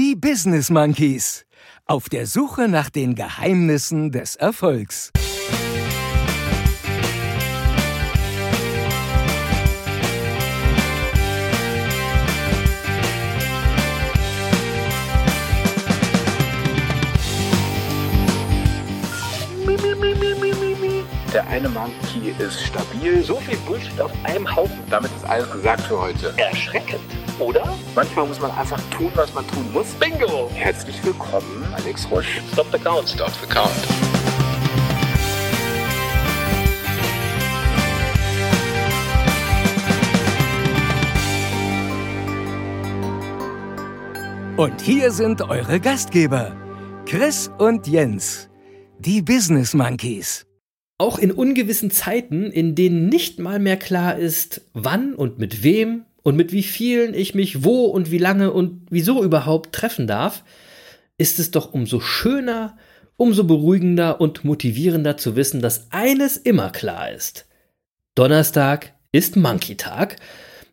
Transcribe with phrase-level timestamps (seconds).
[0.00, 1.44] Die Business Monkeys.
[1.84, 5.10] Auf der Suche nach den Geheimnissen des Erfolgs.
[21.34, 23.24] Der eine Monkey ist stabil.
[23.24, 24.78] So viel Bullshit auf einem Haufen.
[24.90, 26.32] Damit ist alles gesagt für heute.
[26.36, 27.00] Erschreckend,
[27.40, 27.76] oder?
[27.94, 29.86] Manchmal muss man einfach tun, was man tun muss.
[29.94, 30.50] Bingo!
[30.54, 32.40] Herzlich willkommen, Alex Rusch.
[32.52, 33.08] Stop the count.
[33.08, 33.70] Stop the count.
[44.58, 46.56] Und hier sind eure Gastgeber,
[47.06, 48.50] Chris und Jens,
[48.98, 50.46] die Business Monkeys.
[50.98, 56.06] Auch in ungewissen Zeiten, in denen nicht mal mehr klar ist, wann und mit wem
[56.28, 60.44] und mit wie vielen ich mich wo und wie lange und wieso überhaupt treffen darf,
[61.16, 62.76] ist es doch umso schöner,
[63.16, 67.46] umso beruhigender und motivierender zu wissen, dass eines immer klar ist.
[68.14, 70.16] Donnerstag ist Monkey-Tag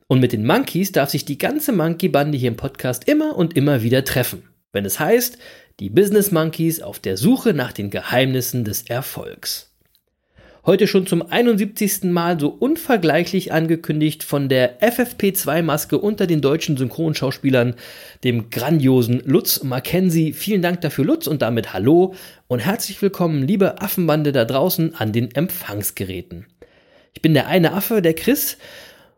[0.07, 3.81] und mit den Monkeys darf sich die ganze Monkey-Bande hier im Podcast immer und immer
[3.81, 4.43] wieder treffen,
[4.73, 5.37] wenn es heißt,
[5.80, 9.73] die Business Monkeys auf der Suche nach den Geheimnissen des Erfolgs.
[10.66, 12.05] Heute schon zum 71.
[12.05, 17.75] Mal so unvergleichlich angekündigt von der FFP2-Maske unter den deutschen Synchronschauspielern,
[18.23, 20.33] dem grandiosen Lutz Mackenzie.
[20.33, 22.16] Vielen Dank dafür, Lutz, und damit Hallo
[22.47, 26.47] und herzlich willkommen, liebe Affenbande da draußen an den Empfangsgeräten.
[27.13, 28.58] Ich bin der eine Affe, der Chris,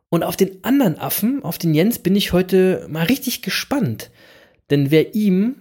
[0.10, 4.12] und auf den anderen Affen, auf den Jens, bin ich heute mal richtig gespannt.
[4.70, 5.56] Denn wer ihm,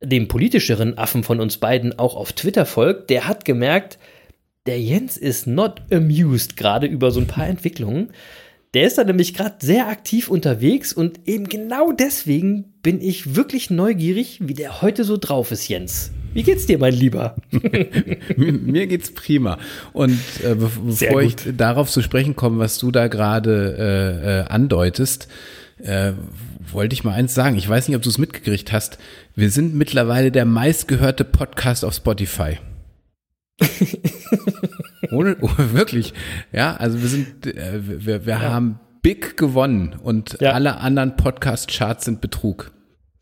[0.00, 3.98] dem politischeren Affen von uns beiden, auch auf Twitter folgt, der hat gemerkt,
[4.66, 8.10] der Jens ist not amused gerade über so ein paar Entwicklungen.
[8.72, 13.70] Der ist da nämlich gerade sehr aktiv unterwegs und eben genau deswegen bin ich wirklich
[13.70, 16.12] neugierig, wie der heute so drauf ist, Jens.
[16.34, 17.34] Wie geht's dir, mein Lieber?
[18.36, 19.58] Mir geht's prima.
[19.92, 25.26] Und äh, bevor ich darauf zu sprechen komme, was du da gerade äh, äh, andeutest,
[25.82, 26.12] äh,
[26.70, 27.56] wollte ich mal eins sagen.
[27.56, 28.98] Ich weiß nicht, ob du es mitgekriegt hast.
[29.34, 32.58] Wir sind mittlerweile der meistgehörte Podcast auf Spotify.
[35.10, 36.14] Ohne, oh, wirklich.
[36.52, 38.40] Ja, also wir sind, äh, wir, wir ja.
[38.40, 40.52] haben big gewonnen und ja.
[40.52, 42.72] alle anderen Podcast-Charts sind Betrug.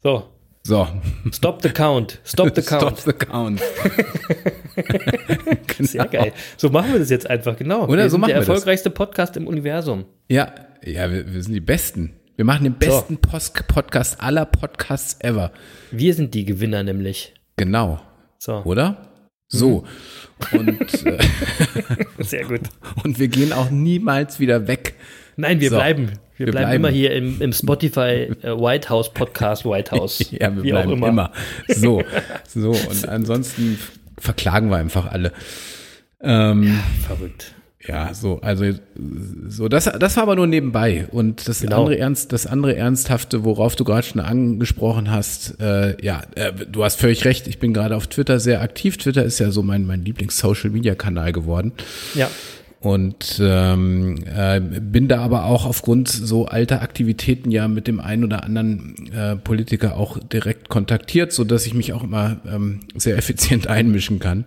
[0.02, 0.28] So.
[0.64, 0.86] So.
[1.32, 2.20] Stop the count.
[2.24, 2.98] Stop the count.
[2.98, 3.62] Stop the count.
[4.76, 5.88] genau.
[5.88, 6.32] Sehr geil.
[6.56, 7.86] So machen wir das jetzt einfach, genau.
[7.86, 8.48] Oder wir so machen der wir das.
[8.48, 10.04] erfolgreichste Podcast im Universum.
[10.28, 10.52] Ja,
[10.84, 12.12] ja, wir, wir sind die Besten.
[12.36, 13.62] Wir machen den besten so.
[13.66, 15.52] Podcast aller Podcasts ever.
[15.90, 17.34] Wir sind die Gewinner nämlich.
[17.56, 18.00] Genau.
[18.38, 18.62] So.
[18.64, 19.07] Oder?
[19.48, 19.84] So.
[20.52, 20.58] Mhm.
[20.58, 21.18] Und, äh,
[22.18, 22.60] Sehr gut.
[23.02, 24.94] Und wir gehen auch niemals wieder weg.
[25.36, 25.76] Nein, wir So.
[25.76, 26.12] bleiben.
[26.36, 26.84] Wir, Wir bleiben, bleiben.
[26.84, 30.18] immer hier im, im Spotify äh, White House Podcast White House.
[30.30, 31.08] Ja, wir Wie bleiben immer.
[31.08, 31.32] immer.
[31.68, 32.02] So.
[32.54, 32.70] So.
[32.70, 33.78] Und ansonsten
[34.18, 35.32] verklagen wir einfach alle.
[36.20, 37.54] Ähm, Verrückt.
[37.86, 38.64] Ja, so, also
[39.48, 41.06] so, das, das war aber nur nebenbei.
[41.12, 41.82] Und das Genau.
[41.82, 46.82] andere ernst, das andere Ernsthafte, worauf du gerade schon angesprochen hast, äh, ja, äh, du
[46.82, 48.96] hast völlig recht, ich bin gerade auf Twitter sehr aktiv.
[48.98, 51.72] Twitter ist ja so mein, mein Lieblings-Social-Media-Kanal geworden.
[52.14, 52.28] Ja.
[52.80, 58.22] Und ähm, äh, bin da aber auch aufgrund so alter Aktivitäten ja mit dem einen
[58.22, 63.18] oder anderen äh, Politiker auch direkt kontaktiert, so dass ich mich auch immer ähm, sehr
[63.18, 64.44] effizient einmischen kann.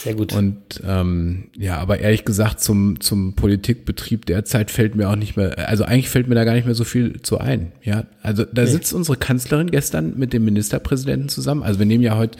[0.00, 0.32] Sehr gut.
[0.32, 5.68] Und ähm, ja, aber ehrlich gesagt, zum, zum Politikbetrieb derzeit fällt mir auch nicht mehr,
[5.68, 7.70] also eigentlich fällt mir da gar nicht mehr so viel zu ein.
[7.84, 8.70] Ja, also da Nee.
[8.70, 11.62] sitzt unsere Kanzlerin gestern mit dem Ministerpräsidenten zusammen.
[11.62, 12.38] Also wir nehmen ja heute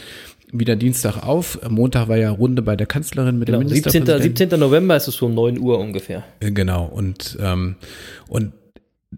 [0.52, 1.58] wieder Dienstag auf.
[1.68, 3.60] Montag war ja Runde bei der Kanzlerin mit genau.
[3.60, 4.02] dem 17.
[4.02, 4.36] Ministerpräsidenten.
[4.50, 4.60] 17.
[4.60, 6.24] November ist es so um 9 Uhr ungefähr.
[6.40, 6.86] Äh, Genau.
[6.86, 7.76] Und, ähm,
[8.28, 8.52] und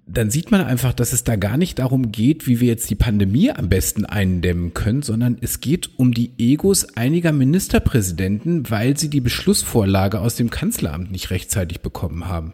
[0.06, 2.94] dann sieht man einfach, dass es da gar nicht darum geht, wie wir jetzt die
[2.94, 9.08] Pandemie am besten eindämmen können, sondern es geht um die Egos einiger Ministerpräsidenten, weil sie
[9.08, 12.52] die Beschlussvorlage aus dem Kanzleramt nicht rechtzeitig bekommen haben.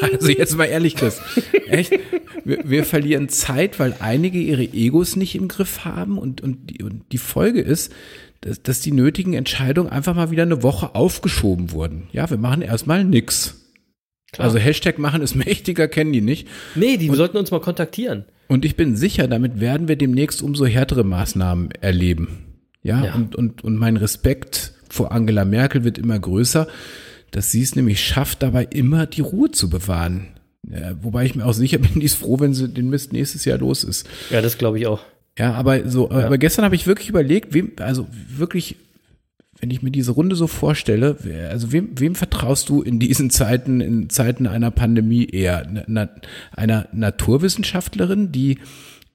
[0.12, 1.20] Also jetzt mal ehrlich, Chris.
[1.68, 1.92] Echt?
[2.44, 6.82] Wir, wir verlieren Zeit, weil einige ihre Egos nicht im Griff haben und, und, die,
[6.82, 7.92] und die Folge ist,
[8.40, 12.08] dass, dass die nötigen Entscheidungen einfach mal wieder eine Woche aufgeschoben wurden.
[12.12, 13.58] Ja, wir machen erstmal nix.
[14.32, 14.48] Klar.
[14.48, 16.48] Also Hashtag machen ist mächtiger, kennen die nicht.
[16.74, 18.24] Nee, die sollten uns mal kontaktieren.
[18.48, 22.44] Und ich bin sicher, damit werden wir demnächst umso härtere Maßnahmen erleben.
[22.82, 23.14] Ja, Ja.
[23.14, 26.66] Und, und, und mein Respekt vor Angela Merkel wird immer größer,
[27.32, 30.28] dass sie es nämlich schafft, dabei immer die Ruhe zu bewahren.
[30.70, 33.44] Ja, wobei ich mir auch sicher bin, die ist froh, wenn sie den Mist nächstes
[33.44, 34.06] Jahr los ist.
[34.30, 35.00] Ja, das glaube ich auch.
[35.38, 38.76] Ja, aber so, aber gestern habe ich wirklich überlegt, wem, also wirklich,
[39.58, 43.30] wenn ich mir diese Runde so vorstelle, wer- also wem, wem vertraust du in diesen
[43.30, 45.84] Zeiten, in Zeiten einer Pandemie eher?
[45.86, 46.10] Na,
[46.54, 48.58] einer Naturwissenschaftlerin, die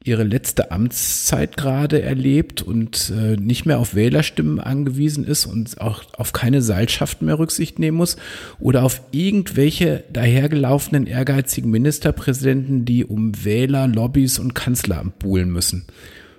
[0.07, 6.03] ihre letzte Amtszeit gerade erlebt und äh, nicht mehr auf Wählerstimmen angewiesen ist und auch
[6.17, 8.17] auf keine Seilschaften mehr Rücksicht nehmen muss
[8.59, 15.85] oder auf irgendwelche dahergelaufenen ehrgeizigen Ministerpräsidenten, die um Wähler, Lobbys und Kanzleramt buhlen müssen.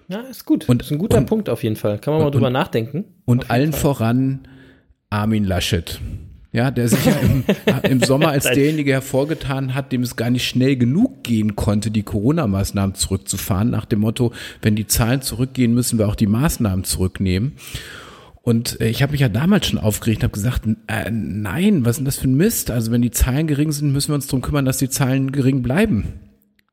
[0.08, 0.68] Ja, ist gut.
[0.68, 1.98] Und- ist ein guter und- Punkt auf jeden Fall.
[1.98, 3.04] Kann man mal und- drüber und- nachdenken.
[3.26, 4.40] Und allen voran
[5.10, 6.00] Armin Laschet.
[6.58, 7.44] Ja, der sich ja im,
[7.88, 12.02] im Sommer als derjenige hervorgetan hat, dem es gar nicht schnell genug gehen konnte, die
[12.02, 17.52] Corona-Maßnahmen zurückzufahren, nach dem Motto, wenn die Zahlen zurückgehen, müssen wir auch die Maßnahmen zurücknehmen.
[18.42, 21.92] Und äh, ich habe mich ja damals schon aufgeregt und habe gesagt, äh, nein, was
[21.92, 22.72] ist denn das für ein Mist?
[22.72, 25.62] Also wenn die Zahlen gering sind, müssen wir uns darum kümmern, dass die Zahlen gering
[25.62, 26.08] bleiben.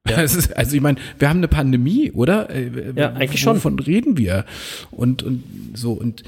[0.05, 2.51] Das ist, also ich meine, wir haben eine Pandemie, oder?
[2.51, 3.55] Äh, Ja, eigentlich schon.
[3.55, 4.45] Wovon reden wir?
[4.91, 5.43] Und, und
[5.73, 6.21] so, und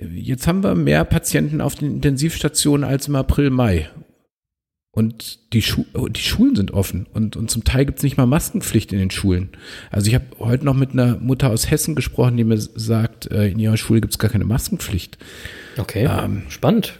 [0.00, 3.88] jetzt haben wir mehr Patienten auf den Intensivstationen als im April, Mai.
[4.92, 8.16] Und die, Schu oh, die Schulen sind offen und, und zum Teil gibt es nicht
[8.16, 9.50] mal Maskenpflicht in den Schulen.
[9.90, 13.48] Also ich habe heute noch mit einer Mutter aus Hessen gesprochen, die mir sagt, äh,
[13.48, 15.16] in ihrer Schule gibt es gar keine Maskenpflicht.
[15.78, 16.08] Okay.
[16.10, 16.99] Ähm, Spannend.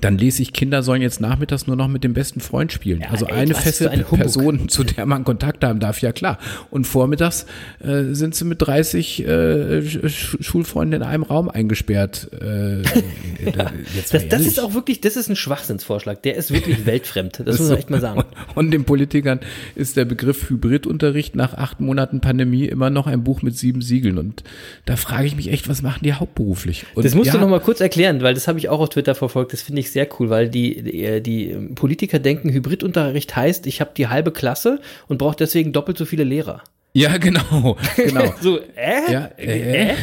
[0.00, 3.00] Dann lese ich, Kinder sollen jetzt nachmittags nur noch mit dem besten Freund spielen.
[3.00, 4.04] Ja, also ey, eine feste ein.
[4.04, 6.38] Person, zu der man Kontakt haben darf, ja klar.
[6.70, 7.46] Und vormittags
[7.80, 12.30] äh, sind sie mit 30 äh, Sch Schulfreunden in einem Raum eingesperrt.
[12.32, 12.82] Äh,
[13.56, 13.72] mal
[14.10, 16.22] Das, das ist auch wirklich, das ist ein Schwachsinnsvorschlag.
[16.22, 17.42] Der ist wirklich weltfremd.
[17.44, 18.20] Das muss man echt mal sagen.
[18.20, 19.40] Und, und den Politikern
[19.74, 24.18] ist der Begriff Hybridunterricht nach acht Monaten Pandemie immer noch ein Buch mit sieben Siegeln.
[24.18, 24.42] Und
[24.86, 26.86] da frage ich mich echt, was machen die hauptberuflich?
[26.94, 28.90] Und Das musst ja, du noch mal kurz erklären, weil das habe ich auch auf
[28.90, 29.52] Twitter verfolgt.
[29.52, 33.90] Das finde ich sehr cool, weil die, die, die Politiker denken, Hybridunterricht heißt, ich habe
[33.96, 36.62] die halbe Klasse und brauche deswegen doppelt so viele Lehrer.
[36.92, 38.34] Ja, genau, genau.
[38.40, 39.12] So, äh?
[39.12, 39.94] Ja, äh, äh?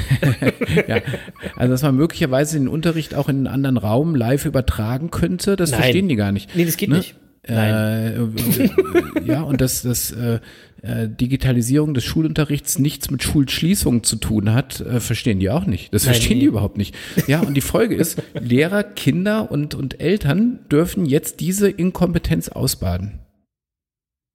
[0.87, 1.01] ja,
[1.57, 5.71] also dass man möglicherweise den Unterricht auch in einen anderen Raum live übertragen könnte, das
[5.71, 5.81] Nein.
[5.81, 6.55] verstehen die gar nicht.
[6.55, 6.97] Nee, das geht Ne?
[6.97, 7.15] nicht.
[7.49, 8.29] Äh, äh,
[9.25, 10.39] ja, und dass das äh,
[10.81, 15.94] äh, Digitalisierung des Schulunterrichts nichts mit Schulschließungen zu tun hat, äh, verstehen die auch nicht.
[15.94, 16.41] Das Nein, verstehen nee.
[16.41, 16.95] die überhaupt nicht.
[17.27, 23.19] Ja, und die Folge ist, Lehrer, Kinder und, und Eltern dürfen jetzt diese Inkompetenz ausbaden.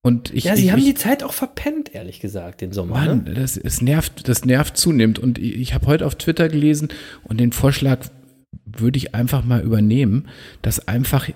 [0.05, 2.95] Und ich, Ja, sie ich, haben ich, die Zeit auch verpennt, ehrlich gesagt, den Sommer.
[2.95, 3.35] Mann, Ne?
[3.35, 5.19] das, es nervt, das nervt zunehmend.
[5.21, 6.89] Und ich, ich habe heute auf Twitter gelesen
[7.23, 8.01] und den Vorschlag
[8.65, 10.29] würde ich einfach mal übernehmen,
[10.61, 11.29] dass einfach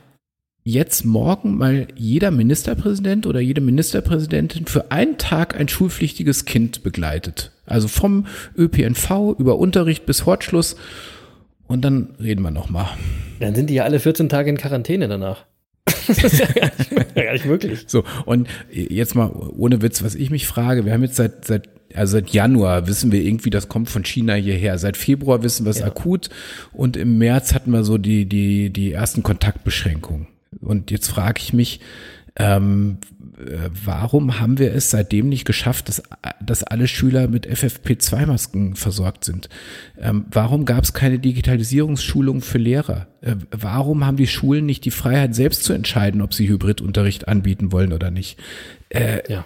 [0.66, 7.52] jetzt morgen mal jeder Ministerpräsident oder jede Ministerpräsidentin für einen Tag ein schulpflichtiges Kind begleitet.
[7.66, 8.26] Also vom
[8.58, 10.74] ÖPNV über Unterricht bis Hortschluss.
[11.68, 12.88] Und dann reden wir noch mal.
[13.38, 15.44] Dann sind die ja alle 14 Tage in Quarantäne danach.
[16.08, 17.84] das ist ja gar nicht, gar nicht möglich.
[17.86, 21.68] So, und jetzt mal ohne Witz, was ich mich frage, wir haben jetzt seit, seit,
[21.94, 24.78] also seit Januar wissen wir irgendwie, das kommt von China hierher.
[24.78, 25.86] Seit Februar wissen wir es Ja.
[25.86, 26.28] akut
[26.72, 30.26] und im März hatten wir so die, die, die ersten Kontaktbeschränkungen.
[30.60, 31.80] Und jetzt frage ich mich,
[32.38, 32.98] ähm,
[33.38, 36.02] äh, warum haben wir es seitdem nicht geschafft, dass,
[36.44, 39.48] dass alle Schüler mit FFP2-Masken versorgt sind?
[39.98, 43.06] Ähm, warum gab es keine Digitalisierungsschulung für Lehrer?
[43.22, 47.72] Äh, warum haben die Schulen nicht die Freiheit, selbst zu entscheiden, ob sie Hybridunterricht anbieten
[47.72, 48.38] wollen oder nicht?
[48.92, 49.44] Ja.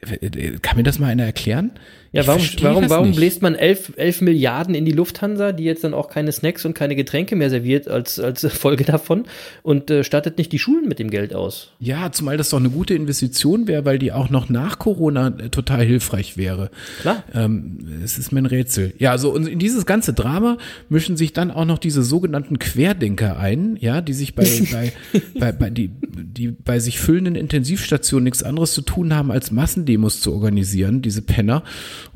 [0.00, 1.72] Äh, Kann mir das mal einer erklären?
[2.12, 5.94] Ja, warum, warum, warum bläst man 11, 11 Milliarden in die Lufthansa, die jetzt dann
[5.94, 9.26] auch keine Snacks und keine Getränke mehr serviert als, als Folge davon
[9.62, 11.70] und äh, stattet nicht die Schulen mit dem Geld aus?
[11.78, 15.50] Ja, zumal das doch eine gute Investition wäre, weil die auch noch nach Corona äh,
[15.50, 16.70] total hilfreich wäre.
[17.00, 17.22] Klar.
[17.32, 18.92] Ähm, es ist mir ein Rätsel.
[18.98, 20.58] Ja, also und in dieses ganze Drama
[20.88, 24.92] mischen sich dann auch noch diese sogenannten Querdenker ein, ja, die sich bei, bei,
[25.38, 30.20] bei, bei die, die bei sich füllenden Intensivstationen nichts anderes zu tun haben, als Massendemos
[30.20, 31.62] zu organisieren, diese Penner.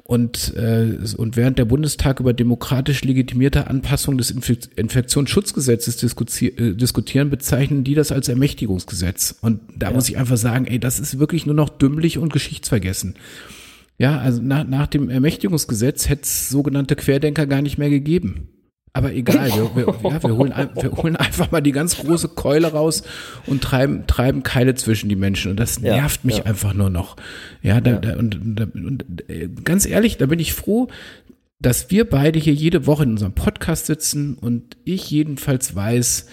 [0.03, 6.03] Und, äh, und während der Bundestag über demokratisch legitimierte Anpassung des Infek Infektionsschutzgesetzes
[6.43, 9.37] äh, diskutieren, bezeichnen die das als Ermächtigungsgesetz.
[9.41, 13.14] Und da muss ich einfach sagen, ey, das ist wirklich nur noch dümmlich und geschichtsvergessen.
[13.97, 18.49] Ja, also nach, nach dem Ermächtigungsgesetz hätte es sogenannte Querdenker gar nicht mehr gegeben.
[18.96, 22.68] Aber egal, wir, wir, ja, wir, holen, wir holen einfach mal die ganz große Keule
[22.68, 23.02] raus
[23.46, 25.50] und treiben, treiben Keile zwischen die Menschen.
[25.50, 26.44] Und das Ja, nervt mich ja.
[26.44, 27.16] einfach nur noch.
[27.60, 30.88] Ja, da, Da, und, und, und äh, ganz ehrlich, da bin ich froh,
[31.58, 36.26] dass wir beide hier jede Woche in unserem Podcast sitzen und ich jedenfalls weiß,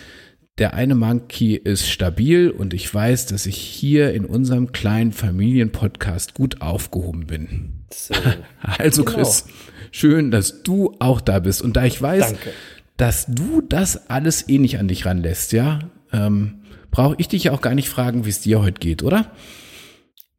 [0.60, 6.36] der eine Monkey ist stabil und ich weiß, dass ich hier in unserem kleinen Familienpodcast
[6.36, 7.86] gut aufgehoben bin.
[7.92, 8.14] So.
[8.62, 9.18] Also Genau.
[9.18, 9.46] Chris,
[9.92, 12.54] schön, dass du auch da bist und da ich weiß, Danke.
[12.98, 15.80] dass du das alles eh nicht an dich ranlässt, ja,
[16.12, 19.32] ähm, brauche ich dich ja auch gar nicht fragen, wie es dir heute geht, oder?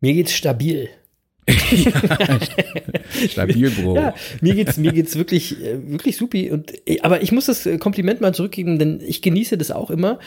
[0.01, 0.89] Mir geht's stabil.
[3.29, 3.97] Stabil, Bro.
[3.97, 6.51] Ja, mir geht's, mir geht's wirklich, äh, wirklich supi.
[6.51, 9.91] Und, äh, aber ich muss das äh, Kompliment mal zurückgeben, denn ich genieße das auch
[9.91, 10.21] immer.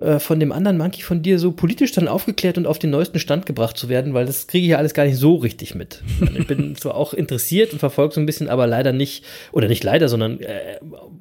[0.00, 3.18] Äh, von dem anderen Monkey von dir so politisch dann aufgeklärt und auf den neuesten
[3.18, 6.02] Stand gebracht zu werden, weil das kriege ich ja alles gar nicht so richtig mit.
[6.38, 9.84] Ich bin zwar auch interessiert und verfolge so ein bisschen, aber leider nicht, oder nicht
[9.84, 10.78] leider, sondern äh,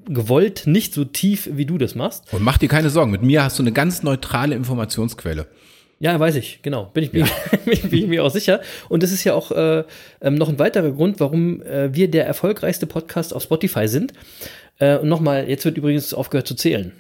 [0.07, 2.31] gewollt nicht so tief, wie du das machst.
[2.31, 5.47] Und mach dir keine Sorgen, mit mir hast du eine ganz neutrale Informationsquelle.
[5.99, 6.85] Ja, weiß ich, genau.
[6.93, 7.25] Bin ich, bin,
[7.65, 8.61] ich, bin ich mir auch sicher.
[8.87, 9.83] Und das ist ja auch äh,
[10.21, 14.13] ähm, noch ein weiterer Grund, warum äh, wir der erfolgreichste Podcast auf Spotify sind.
[14.79, 16.93] Äh, und nochmal, jetzt wird übrigens aufgehört zu zählen.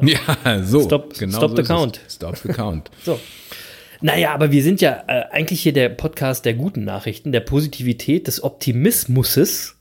[0.00, 0.82] Ja, so.
[0.82, 1.76] Stop, genau stop so the ist es.
[1.76, 2.00] count.
[2.08, 2.90] Stop the count.
[3.04, 3.20] So.
[4.00, 8.26] Naja, aber wir sind ja äh, eigentlich hier der Podcast der guten Nachrichten, der Positivität,
[8.26, 9.76] des Optimismuses.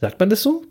[0.00, 0.64] Sagt man das so?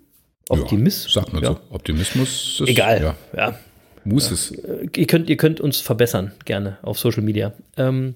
[0.49, 1.15] Optimismus?
[1.15, 1.49] Ja, sagt man ja.
[1.51, 1.59] so.
[1.69, 3.01] Optimismus ist, Egal.
[3.01, 3.59] Ja, ja.
[4.03, 4.51] muss es.
[4.51, 7.53] Äh, ihr könnt, ihr könnt uns verbessern, gerne auf Social Media.
[7.77, 8.15] Ähm,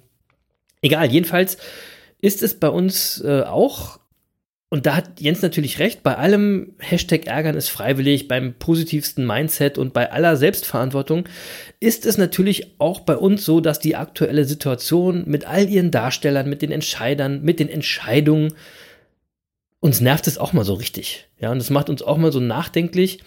[0.81, 1.57] egal, jedenfalls
[2.19, 4.00] ist es bei uns äh, auch,
[4.73, 9.77] und da hat Jens natürlich recht, bei allem Hashtag Ärgern ist freiwillig, beim positivsten Mindset
[9.77, 11.25] und bei aller Selbstverantwortung
[11.81, 16.49] ist es natürlich auch bei uns so, dass die aktuelle Situation mit all ihren Darstellern,
[16.49, 18.53] mit den Entscheidern, mit den Entscheidungen,
[19.81, 21.27] uns nervt es auch mal so richtig.
[21.37, 23.19] Ja, und das macht uns auch mal so nachdenklich.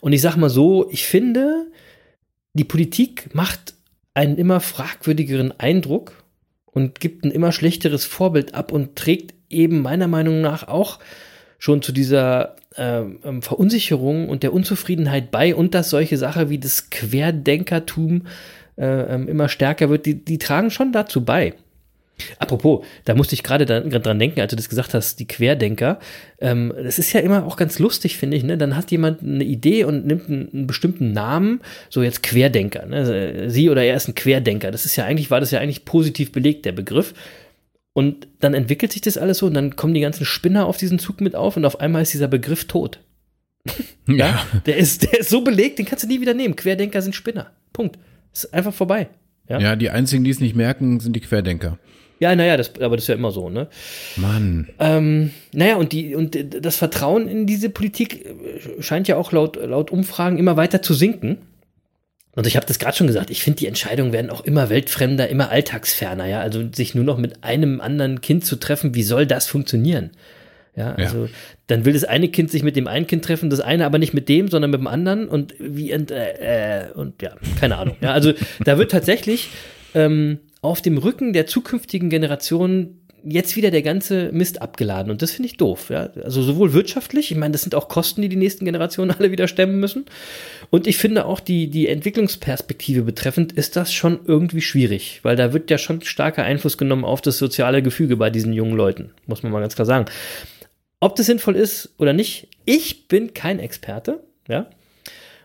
[0.00, 1.66] Und ich sag mal so, ich finde,
[2.54, 3.74] die Politik macht
[4.14, 6.24] einen immer fragwürdigeren Eindruck
[6.64, 10.98] und gibt ein immer schlechteres Vorbild ab und trägt eben meiner Meinung nach auch
[11.58, 16.90] schon zu dieser ähm, Verunsicherung und der Unzufriedenheit bei und dass solche Sachen wie das
[16.90, 18.26] Querdenkertum
[18.76, 21.54] äh, ähm, immer stärker wird, die, die tragen schon dazu bei.
[22.38, 25.98] Apropos, da musste ich gerade dran denken, als du das gesagt hast, die Querdenker.
[26.40, 28.42] Ähm, das ist ja immer auch ganz lustig, finde ich.
[28.42, 28.56] Ne?
[28.56, 31.60] Dann hat jemand eine Idee und nimmt einen, einen bestimmten Namen,
[31.90, 32.86] so jetzt Querdenker.
[32.86, 33.50] Ne?
[33.50, 34.70] Sie oder er ist ein Querdenker.
[34.70, 37.12] Das ist ja eigentlich, war das ja eigentlich positiv belegt, der Begriff.
[37.96, 40.98] Und dann entwickelt sich das alles so und dann kommen die ganzen Spinner auf diesen
[40.98, 43.00] Zug mit auf und auf einmal ist dieser Begriff tot.
[44.06, 46.56] ja, der ist, der ist so belegt, den kannst du nie wieder nehmen.
[46.56, 47.52] Querdenker sind Spinner.
[47.72, 47.98] Punkt.
[48.34, 49.08] Ist einfach vorbei.
[49.48, 51.78] Ja, Ja, die einzigen, die es nicht merken, sind die Querdenker.
[52.20, 53.68] ja naja, das, aber das ist ja immer so, ne?
[54.16, 54.68] Mann.
[54.78, 56.36] Ähm, naja, und, die, und
[56.66, 60.92] das Vertrauen in diese Politik äh, scheint ja auch laut, laut Umfragen immer weiter zu
[60.92, 61.38] sinken.
[62.36, 65.28] Und ich habe das gerade schon gesagt, ich finde, die Entscheidungen werden auch immer weltfremder,
[65.28, 66.40] immer alltagsferner, ja.
[66.40, 70.10] Also sich nur noch mit einem anderen Kind zu treffen, wie soll das funktionieren?
[70.76, 71.30] Ja, also
[71.68, 74.12] dann will das eine Kind sich mit dem einen Kind treffen, das eine aber nicht
[74.12, 77.96] mit dem, sondern mit dem anderen und wie und, äh, äh, und ja, keine Ahnung.
[78.02, 79.48] Ja, also da wird tatsächlich
[79.94, 85.32] ähm, auf dem Rücken der zukünftigen Generationen jetzt wieder der ganze Mist abgeladen und das
[85.32, 85.90] finde ich doof.
[85.90, 86.10] Ja?
[86.22, 89.48] Also sowohl wirtschaftlich, ich meine, das sind auch Kosten, die die nächsten Generationen alle wieder
[89.48, 90.06] stemmen müssen.
[90.70, 95.52] Und ich finde auch die, die Entwicklungsperspektive betreffend ist das schon irgendwie schwierig, weil da
[95.52, 99.42] wird ja schon starker Einfluss genommen auf das soziale Gefüge bei diesen jungen Leuten, muss
[99.42, 100.06] man mal ganz klar sagen.
[101.00, 104.70] Ob das sinnvoll ist oder nicht, ich bin kein Experte, ja.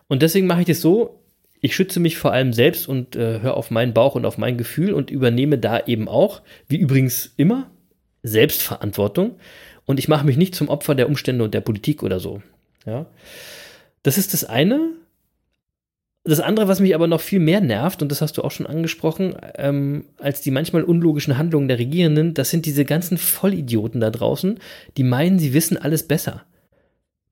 [0.07, 1.21] Und deswegen mache ich das so,
[1.61, 4.57] ich schütze mich vor allem selbst und äh, höre auf meinen Bauch und auf mein
[4.57, 7.71] Gefühl und übernehme da eben auch, wie übrigens immer,
[8.24, 9.36] Selbstverantwortung.
[9.86, 12.42] Und ich mache mich nicht zum Opfer der Umstände und der Politik oder so.
[12.86, 13.08] Ja.
[14.04, 14.92] Das ist das eine.
[16.24, 18.68] Das andere, was mich aber noch viel mehr nervt, und das hast du auch schon
[18.68, 24.12] angesprochen, ähm, als die manchmal unlogischen Handlungen der Regierenden, das sind diese ganzen Vollidioten da
[24.12, 24.60] draußen,
[24.98, 26.46] die meinen, sie wissen alles besser.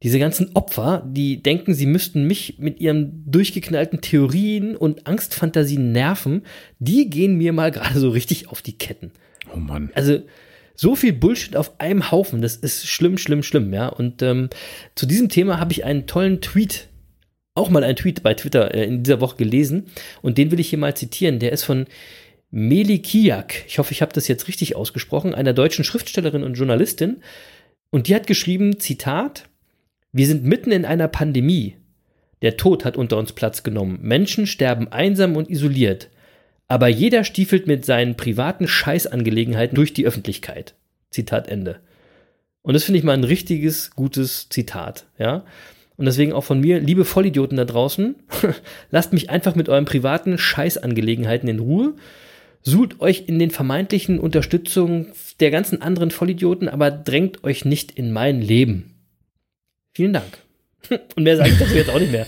[0.02, 6.44] Diese ganzen Opfer, die denken, sie müssten mich mit ihren durchgeknallten Theorien und Angstfantasien nerven,
[6.80, 9.12] die gehen mir mal gerade so richtig auf die Ketten.
[9.54, 9.92] Oh Mann.
[9.94, 10.22] Also
[10.80, 13.90] so viel Bullshit auf einem Haufen, das ist schlimm, schlimm, schlimm, ja.
[13.90, 14.50] Und ähm,
[14.96, 16.88] zu diesem Thema habe ich einen tollen Tweet,
[17.54, 19.88] auch mal einen Tweet bei Twitter äh, in dieser Woche gelesen
[20.22, 21.40] und den will ich hier mal zitieren.
[21.40, 21.86] Der ist von
[22.50, 23.66] Meli Kiak.
[23.68, 27.18] Ich hoffe, ich habe das jetzt richtig ausgesprochen, einer deutschen Schriftstellerin und Journalistin.
[27.90, 29.50] Und die hat geschrieben, Zitat,
[30.14, 31.76] wir sind mitten in einer Pandemie.
[32.42, 34.00] Der Tod hat unter uns Platz genommen.
[34.02, 36.10] Menschen sterben einsam und isoliert.
[36.70, 40.76] Aber jeder stiefelt mit seinen privaten Scheißangelegenheiten durch die Öffentlichkeit.
[41.10, 41.80] Zitat Ende.
[42.62, 45.44] Und das finde ich mal ein richtiges, gutes Zitat, ja.
[45.98, 48.16] Und deswegen auch von mir, liebe Vollidioten da draußen,
[48.92, 51.96] lasst mich einfach mit euren privaten Scheißangelegenheiten in Ruhe.
[52.62, 55.08] Sucht euch in den vermeintlichen Unterstützungen
[55.40, 58.96] der ganzen anderen Vollidioten, aber drängt euch nicht in mein Leben.
[59.94, 60.38] Vielen Dank.
[61.16, 62.28] Und mehr sage ich dazu jetzt auch nicht mehr.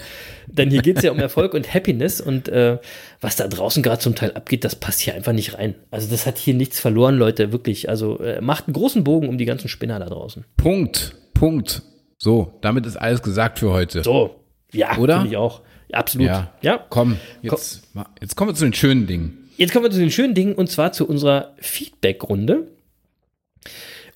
[0.52, 2.78] Denn hier geht es ja um Erfolg und Happiness und äh,
[3.22, 5.76] was da draußen gerade zum Teil abgeht, das passt hier einfach nicht rein.
[5.92, 7.90] Also das hat hier nichts verloren, Leute, wirklich.
[7.90, 10.46] Also äh, macht einen großen Bogen um die ganzen Spinner da draußen.
[10.58, 11.16] Punkt.
[11.34, 11.84] Punkt.
[12.18, 14.04] So, damit ist alles gesagt für heute.
[14.04, 14.42] So,
[14.74, 15.18] ja, Oder?
[15.18, 15.62] finde ich auch.
[15.92, 16.28] Absolut.
[16.28, 16.54] Ja.
[16.62, 16.86] ja.
[16.90, 17.82] Komm, jetzt,
[18.22, 19.50] jetzt kommen wir zu den schönen Dingen.
[19.58, 22.68] Jetzt kommen wir zu den schönen Dingen und zwar zu unserer Feedback-Runde.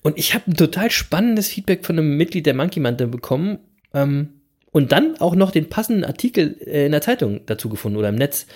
[0.02, 3.58] Und ich habe ein total spannendes Feedback von einem Mitglied der Monkey Mante bekommen.
[3.92, 4.35] Ähm,
[4.76, 8.16] Und dann auch noch den passenden Artikel äh, in der Zeitung dazu gefunden oder im
[8.16, 8.46] Netz.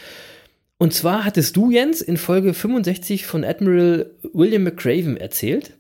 [0.77, 5.73] Und zwar hattest du, Jens, in Folge 65 von Admiral William McCraven erzählt.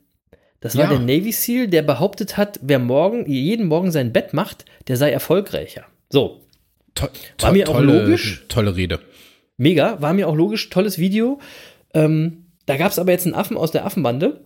[0.60, 0.90] Das war Ja.
[0.96, 5.10] der Navy SEAL, der behauptet hat, wer morgen, jeden Morgen sein Bett macht, der sei
[5.10, 5.84] erfolgreicher.
[6.08, 6.40] So,
[6.94, 7.08] To
[7.40, 8.46] War mir auch tolle, logisch.
[8.48, 8.98] Tolle Rede.
[9.58, 11.38] mega, war mir auch logisch, tolles Video.
[11.92, 14.40] Ähm, da gab es aber jetzt einen Affen aus der Affenbande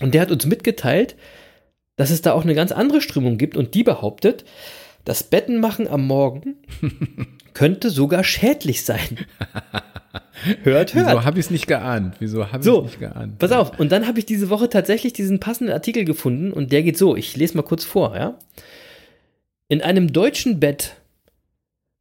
[0.00, 1.14] und der hat uns mitgeteilt,
[1.96, 4.44] dass es da auch eine ganz andere Strömung gibt und die behauptet,
[5.04, 6.56] das Bettenmachen am Morgen
[7.54, 9.18] könnte sogar schädlich sein.
[10.64, 11.06] Hört, hört.
[11.06, 12.16] Wieso habe ich es nicht geahnt?
[12.18, 13.38] Wieso habe ich So, es nicht geahnt?
[13.38, 16.82] Pass auf, und dann habe ich diese Woche tatsächlich diesen passenden Artikel gefunden und der
[16.82, 18.38] geht so, ich lese mal kurz vor, ja.
[19.68, 20.96] In einem deutschen Bett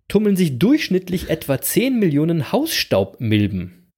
[0.07, 3.91] tummeln sich durchschnittlich etwa 10 Millionen Hausstaubmilben.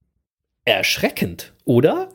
[0.66, 2.10] Erschreckend, oder?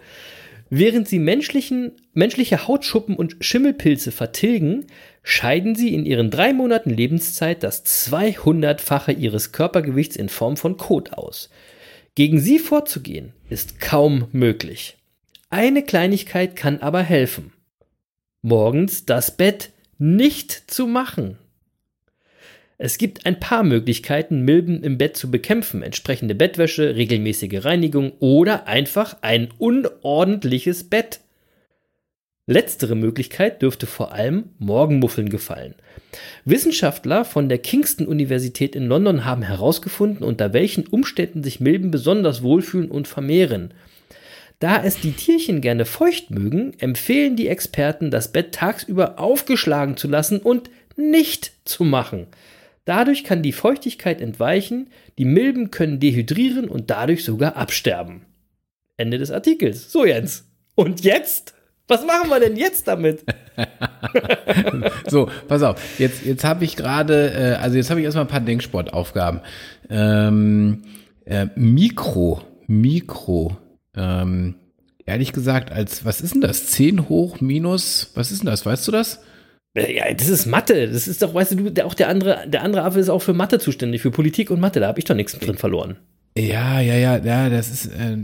[0.71, 4.87] Während sie menschlichen, menschliche Hautschuppen und Schimmelpilze vertilgen,
[5.23, 11.13] scheiden sie in ihren drei Monaten Lebenszeit das 200-fache ihres Körpergewichts in Form von Kot
[11.15, 11.49] aus.
[12.15, 14.97] Gegen sie vorzugehen ist kaum möglich.
[15.51, 17.53] Eine Kleinigkeit kann aber helfen.
[18.43, 21.39] Morgens das Bett nicht zu machen.
[22.81, 25.83] Es gibt ein paar Möglichkeiten, Milben im Bett zu bekämpfen.
[25.83, 31.19] Entsprechende Bettwäsche, regelmäßige Reinigung oder einfach ein unordentliches Bett.
[32.47, 35.75] Letztere Möglichkeit dürfte vor allem Morgenmuffeln gefallen.
[36.45, 42.93] Wissenschaftler von der Kingston-Universität in London haben herausgefunden, unter welchen Umständen sich Milben besonders wohlfühlen
[42.93, 43.75] und vermehren.
[44.61, 50.07] Da es die Tierchen gerne feucht mögen, empfehlen die Experten, das Bett tagsüber aufgeschlagen zu
[50.09, 52.29] lassen und nicht zu machen.
[52.89, 58.23] Dadurch kann die Feuchtigkeit entweichen, die Milben können dehydrieren und dadurch sogar absterben.
[58.97, 59.93] Ende des Artikels.
[59.93, 60.47] So, Jens.
[60.75, 61.53] Und jetzt?
[61.87, 63.25] Was machen wir denn jetzt damit?
[65.07, 65.99] So, pass auf.
[65.99, 69.41] Jetzt, jetzt habe ich gerade, äh, also jetzt habe ich erstmal ein paar Denksportaufgaben.
[69.91, 70.83] Ähm,
[71.27, 73.57] äh, Mikro, Mikro.
[73.95, 74.55] Ähm,
[75.05, 76.69] ehrlich gesagt, als, was ist denn das?
[76.69, 78.65] 10 hoch minus, was ist denn das?
[78.65, 79.21] Weißt du das?
[79.77, 80.89] Ja, das ist Mathe.
[80.89, 83.35] Das ist doch, weißt du, der, auch der andere, der andere Affe ist auch für
[83.35, 84.81] Mathe zuständig, für Politik und Mathe.
[84.81, 85.99] Da habe ich doch nichts drin verloren.
[86.37, 87.87] Ja, ja, ja, ja, das ist.
[87.87, 88.17] Äh,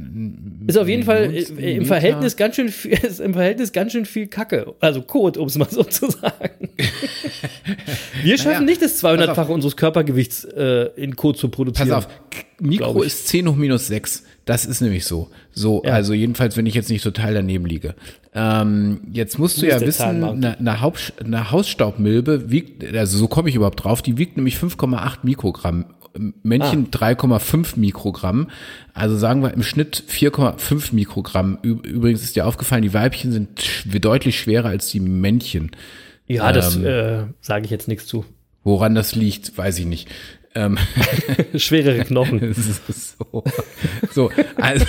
[0.68, 4.04] Ist auf jeden Fall äh, im Verhältnis ganz schön viel, ist im Verhältnis ganz schön
[4.04, 4.74] viel Kacke.
[4.78, 6.68] Also Kot, um es mal so zu sagen.
[8.22, 11.88] Wir schaffen Naja, nicht das pass 200-fache unseres Körpergewichts äh, in Kot zu produzieren.
[11.88, 12.08] Pass auf,
[12.60, 14.22] Mikro ist 10 hoch minus 6.
[14.44, 15.30] Das ist nämlich so.
[15.52, 15.92] So, Ja.
[15.92, 17.94] also jedenfalls, wenn ich jetzt nicht total daneben liege.
[18.34, 23.48] Ähm, jetzt musst du, ja wissen, eine, eine, Haupt, eine Hausstaubmilbe wiegt, also so komme
[23.48, 25.86] ich überhaupt drauf, die wiegt nämlich 5,8 Mikrogramm.
[26.44, 26.96] Männchen Ah.
[26.96, 28.48] 3,5 Mikrogramm.
[28.92, 31.58] Also sagen wir im Schnitt 4,5 Mikrogramm.
[31.62, 33.48] Übrigens ist dir aufgefallen, die Weibchen sind
[34.04, 35.72] deutlich schwerer als die Männchen.
[36.28, 38.24] ja, das ähm, äh, sage ich jetzt nichts zu.
[38.62, 40.08] Woran das liegt, weiß ich nicht.
[40.54, 40.78] Ähm,
[41.56, 42.40] Schwerere Knochen.
[42.86, 43.42] Das so.
[44.14, 44.86] So, also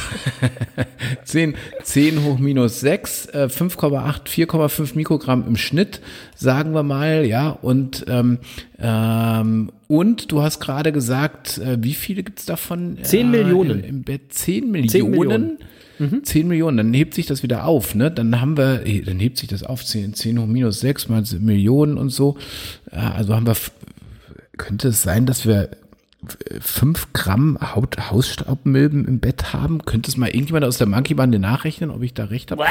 [1.23, 5.99] 10, 10 hoch minus 6, äh, 5,8, 4,5 Mikrogramm im Schnitt,
[6.35, 8.38] sagen wir mal, ja, und ähm,
[8.77, 12.99] ähm, und du hast gerade gesagt, äh, wie viele gibt's davon?
[13.01, 13.79] 10 Millionen.
[13.83, 14.89] Im, im Bett 10 Millionen.
[14.89, 15.57] 10 Millionen.
[16.23, 18.11] 10 Millionen, dann hebt sich das wieder auf, ne?
[18.11, 21.23] Dann haben wir, eh, dann hebt sich das auf, 10, 10 hoch minus 6 mal
[21.39, 22.38] Millionen und so.
[22.91, 23.55] Ja, Also haben wir,
[24.57, 25.69] könnte es sein, dass wir
[26.61, 29.85] 5 Gramm Haut, Hausstaubmilben im Bett haben?
[29.85, 32.63] Könnte es mal irgendjemand aus der Monkey-Bande nachrechnen, ob ich da recht habe?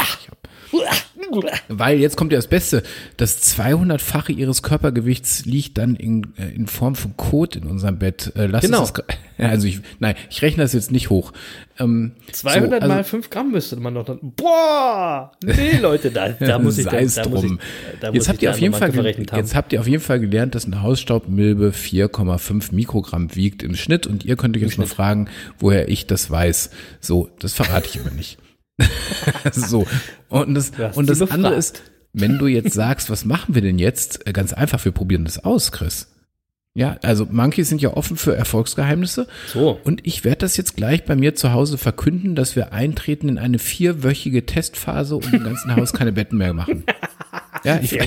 [1.68, 2.82] Weil jetzt kommt ja das Beste.
[3.16, 8.32] Das 200-fache ihres Körpergewichts liegt dann in, äh, in Form von Kot in unserem Bett.
[8.36, 8.80] Äh, lass Genau.
[8.80, 8.92] das,
[9.38, 11.32] also ich, nein, ich rechne das jetzt nicht hoch.
[11.78, 14.18] Ähm, 200 so, also- mal 5 Gramm müsste man doch dann.
[14.22, 15.32] Boah!
[15.44, 17.58] Nee, Leute, da, da muss ich, da, da muss ich, drum.
[18.00, 18.94] da muss jetzt habt ihr auf jeden Fall
[19.36, 24.06] jetzt habt ihr auf jeden Fall gelernt, dass eine Hausstaubmilbe 4,5 Mikrogramm wiegt im Schnitt
[24.06, 26.70] und ihr könnt euch jetzt mal fragen, woher ich das weiß.
[27.00, 28.38] So, das verrate ich aber nicht.
[29.52, 29.86] so
[30.28, 31.82] und das und das andere ist,
[32.12, 34.26] wenn du jetzt sagst, was machen wir denn jetzt?
[34.26, 36.13] Äh, Ganz einfach, wir probieren das aus, Chris.
[36.76, 39.28] Ja, also Monkeys sind ja offen für Erfolgsgeheimnisse.
[39.52, 39.78] So.
[39.84, 43.38] Und ich werde das jetzt gleich bei mir zu Hause verkünden, dass wir eintreten in
[43.38, 46.84] eine vierwöchige Testphase und im ganzen Haus keine Betten mehr machen.
[47.62, 47.98] Ja, ich,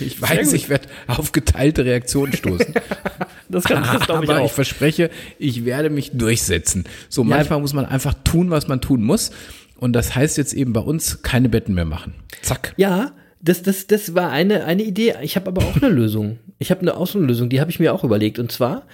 [0.00, 2.74] ich weiß, ich werde auf geteilte Reaktionen stoßen.
[3.48, 5.08] Das, kann- das glaube ich Aber ich verspreche,
[5.38, 6.82] ich werde mich durchsetzen.
[7.08, 9.30] So, manchmal muss man einfach tun, was man tun muss.
[9.78, 12.14] Und das heißt jetzt eben bei uns keine Betten mehr machen.
[12.42, 12.74] Zack.
[12.76, 13.12] Ja,
[13.44, 15.14] das, das, das war eine, eine Idee.
[15.22, 16.38] Ich habe aber auch eine Lösung.
[16.58, 18.38] Ich habe eine Außenlösung, die habe ich mir auch überlegt.
[18.38, 18.86] Und zwar,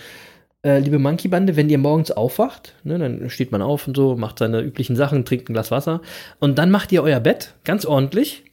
[0.65, 4.41] äh, liebe Monkey-Bande, wenn ihr morgens aufwacht, ne, dann steht man auf und so, macht
[4.41, 6.03] seine üblichen Sachen, trinkt ein Glas Wasser
[6.41, 8.45] und dann macht ihr euer Bett ganz ordentlich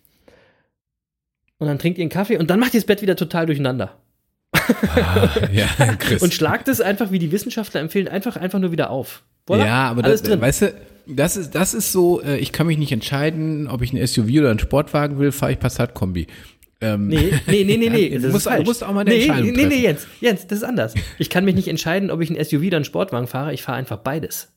[1.58, 3.98] und dann trinkt ihr einen Kaffee und dann macht ihr das Bett wieder total durcheinander.
[5.52, 5.68] Ja,
[6.00, 6.22] Chris.
[6.22, 9.24] und schlagt es einfach, wie die Wissenschaftler empfehlen, einfach, einfach nur wieder auf.
[9.48, 10.42] Voilà, Ja, aber alles das, drin.
[10.42, 10.74] weißt du,
[11.08, 14.30] das ist, das ist so, äh, ich kann mich nicht entscheiden, ob ich ein SUV
[14.40, 16.28] oder einen Sportwagen will, fahre ich Passat-Kombi.
[16.80, 18.10] Ähm, Nee, nee, nee, nee, nee.
[18.20, 19.82] Du musst- du musst auch mal eine nee, Entscheidung Nee, nee, treffen.
[19.82, 20.94] Jens, Jens, das ist anders.
[21.18, 23.54] Ich kann mich nicht entscheiden, ob ich ein SUV oder einen Sportwagen fahre.
[23.54, 24.50] Ich fahre einfach beides.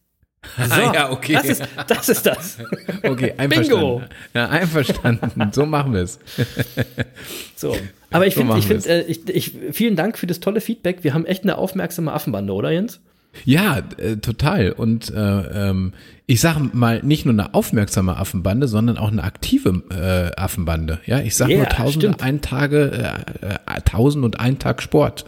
[0.57, 1.35] So, ja, okay.
[1.35, 2.09] Das ist das.
[2.09, 2.59] Ist das.
[3.03, 3.71] Okay, einverstanden.
[3.81, 4.03] Bingo.
[4.35, 5.51] Ja, einverstanden.
[5.53, 6.19] so machen wir es.
[7.57, 7.77] So.
[8.11, 11.05] Aber ich So finde, ich finde, äh, ich, ich, vielen Dank für das tolle Feedback.
[11.05, 13.01] Wir haben echt eine aufmerksame Affenbande, oder Jens?
[13.45, 14.73] Ja, äh, total.
[14.73, 15.15] Und äh,
[15.71, 15.93] ähm,
[16.27, 21.01] ich sage mal, nicht nur eine aufmerksame Affenbande, sondern auch eine aktive äh, Affenbande.
[21.07, 22.23] Ja, ich sage Ja, nur tausende stimmt.
[22.23, 25.27] ein Tage, äh, äh, tausend und ein Tag Sport,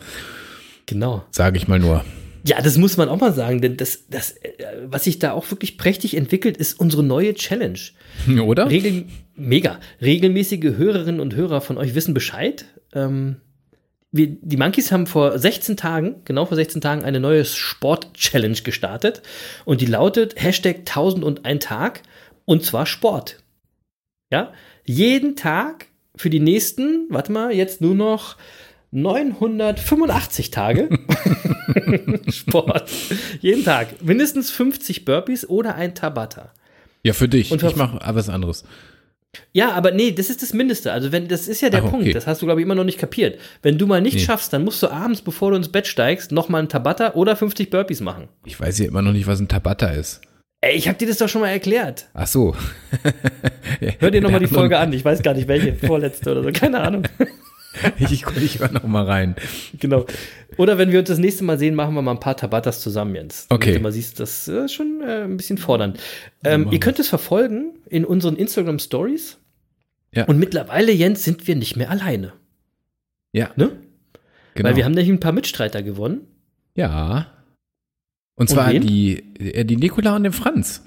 [0.86, 1.24] Genau.
[1.30, 2.02] sage ich mal nur.
[2.44, 4.52] Ja, das muss man auch mal sagen, denn das, das, äh,
[4.86, 7.78] was sich da auch wirklich prächtig entwickelt, ist unsere neue Challenge.
[8.44, 8.68] Oder?
[8.68, 9.78] Regel, mega.
[10.00, 12.64] Regelmäßige Hörerinnen und Hörer von euch wissen Bescheid.
[12.94, 13.36] Ähm,
[14.10, 19.22] wir, die Monkeys haben vor 16 Tagen, genau vor 16 Tagen, eine neue Sport-Challenge gestartet.
[19.64, 22.02] Und die lautet Hashtag 1001 Tag
[22.44, 23.38] und zwar Sport.
[24.30, 24.52] Ja,
[24.84, 28.36] jeden Tag für die nächsten, warte mal, jetzt nur noch
[28.92, 30.88] 985 Tage
[32.28, 32.90] Sport.
[33.40, 34.02] Jeden Tag.
[34.02, 36.52] Mindestens 50 Burpees oder ein Tabata.
[37.02, 37.50] Ja, für dich.
[37.50, 38.64] Und ich mache was anderes.
[39.52, 40.92] Ja, aber nee, das ist das Mindeste.
[40.92, 42.12] Also wenn das ist ja der Ach, Punkt, okay.
[42.12, 43.40] das hast du glaube ich immer noch nicht kapiert.
[43.62, 44.20] Wenn du mal nicht Nee.
[44.20, 47.34] schaffst, dann musst du abends, bevor du ins Bett steigst, noch mal ein Tabata oder
[47.34, 48.28] 50 Burpees machen.
[48.44, 50.20] Ich weiß ja immer noch nicht, was ein Tabata ist.
[50.60, 52.08] Ey, ich habe dir das doch schon mal erklärt.
[52.12, 52.54] Ach so.
[53.98, 54.92] Hör dir noch mal die Folge an.
[54.92, 57.04] Ich weiß gar nicht welche, vorletzte oder so, keine Ahnung.
[57.98, 59.34] Ich, ich, ich höre noch mal rein.
[59.78, 60.06] genau.
[60.58, 63.14] Oder wenn wir uns das nächste Mal sehen, machen wir mal ein paar Tabatas zusammen,
[63.14, 63.46] Jens.
[63.48, 63.74] Damit Okay.
[63.76, 65.98] Du mal siehst, das ist schon äh, ein bisschen fordernd.
[66.44, 69.38] Ähm, ihr könnt es verfolgen in unseren Instagram Stories.
[70.14, 70.24] Ja.
[70.26, 72.34] Und mittlerweile, Jens, sind wir nicht mehr alleine.
[73.32, 73.70] Ja, Ne?
[74.54, 74.68] genau.
[74.68, 76.26] Weil wir haben nämlich ein paar Mitstreiter gewonnen.
[76.74, 77.28] ja.
[78.34, 78.80] Und zwar wen?
[78.82, 80.82] die, äh, die Nicola und den Franz.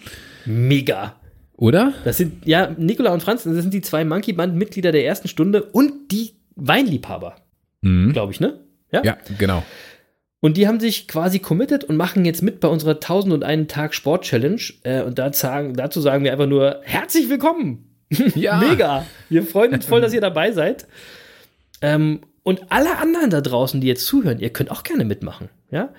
[0.45, 1.15] Mega.
[1.53, 1.93] Oder?
[2.03, 5.61] Das sind, ja, Nikola und Franz, das sind die zwei Monkey Band-Mitglieder der ersten Stunde
[5.63, 7.35] und die Weinliebhaber,
[7.81, 8.13] Mhm.
[8.13, 8.59] glaube ich, ne?
[8.91, 9.63] Ja, genau.
[10.39, 14.23] Und die haben sich quasi committed und machen jetzt mit bei unserer 1001 Tag Sport
[14.25, 14.61] Challenge.
[14.83, 17.89] Äh, und sagen, dazu sagen wir einfach nur herzlich willkommen.
[18.35, 18.57] Ja.
[18.59, 19.05] Mega.
[19.29, 20.87] Wir freuen uns voll, dass ihr dabei seid.
[21.81, 25.49] Ähm, und alle anderen da draußen, die jetzt zuhören, ihr könnt auch gerne mitmachen.
[25.71, 25.89] Ja?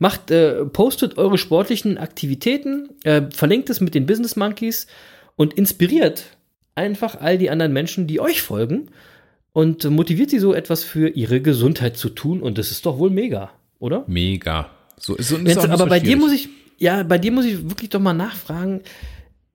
[0.00, 4.88] Macht, äh, postet eure sportlichen Aktivitäten, äh, verlinkt es mit den Business Monkeys
[5.36, 6.24] und inspiriert
[6.74, 8.90] einfach all die anderen Menschen, die euch folgen
[9.52, 12.40] und äh, motiviert sie so etwas für ihre Gesundheit zu tun.
[12.42, 14.04] Und das ist doch wohl mega, oder?
[14.06, 14.70] Mega.
[14.98, 17.68] So ist, so ist aber so bei dir muss ich, ja, bei dir muss ich
[17.68, 18.80] wirklich doch mal nachfragen.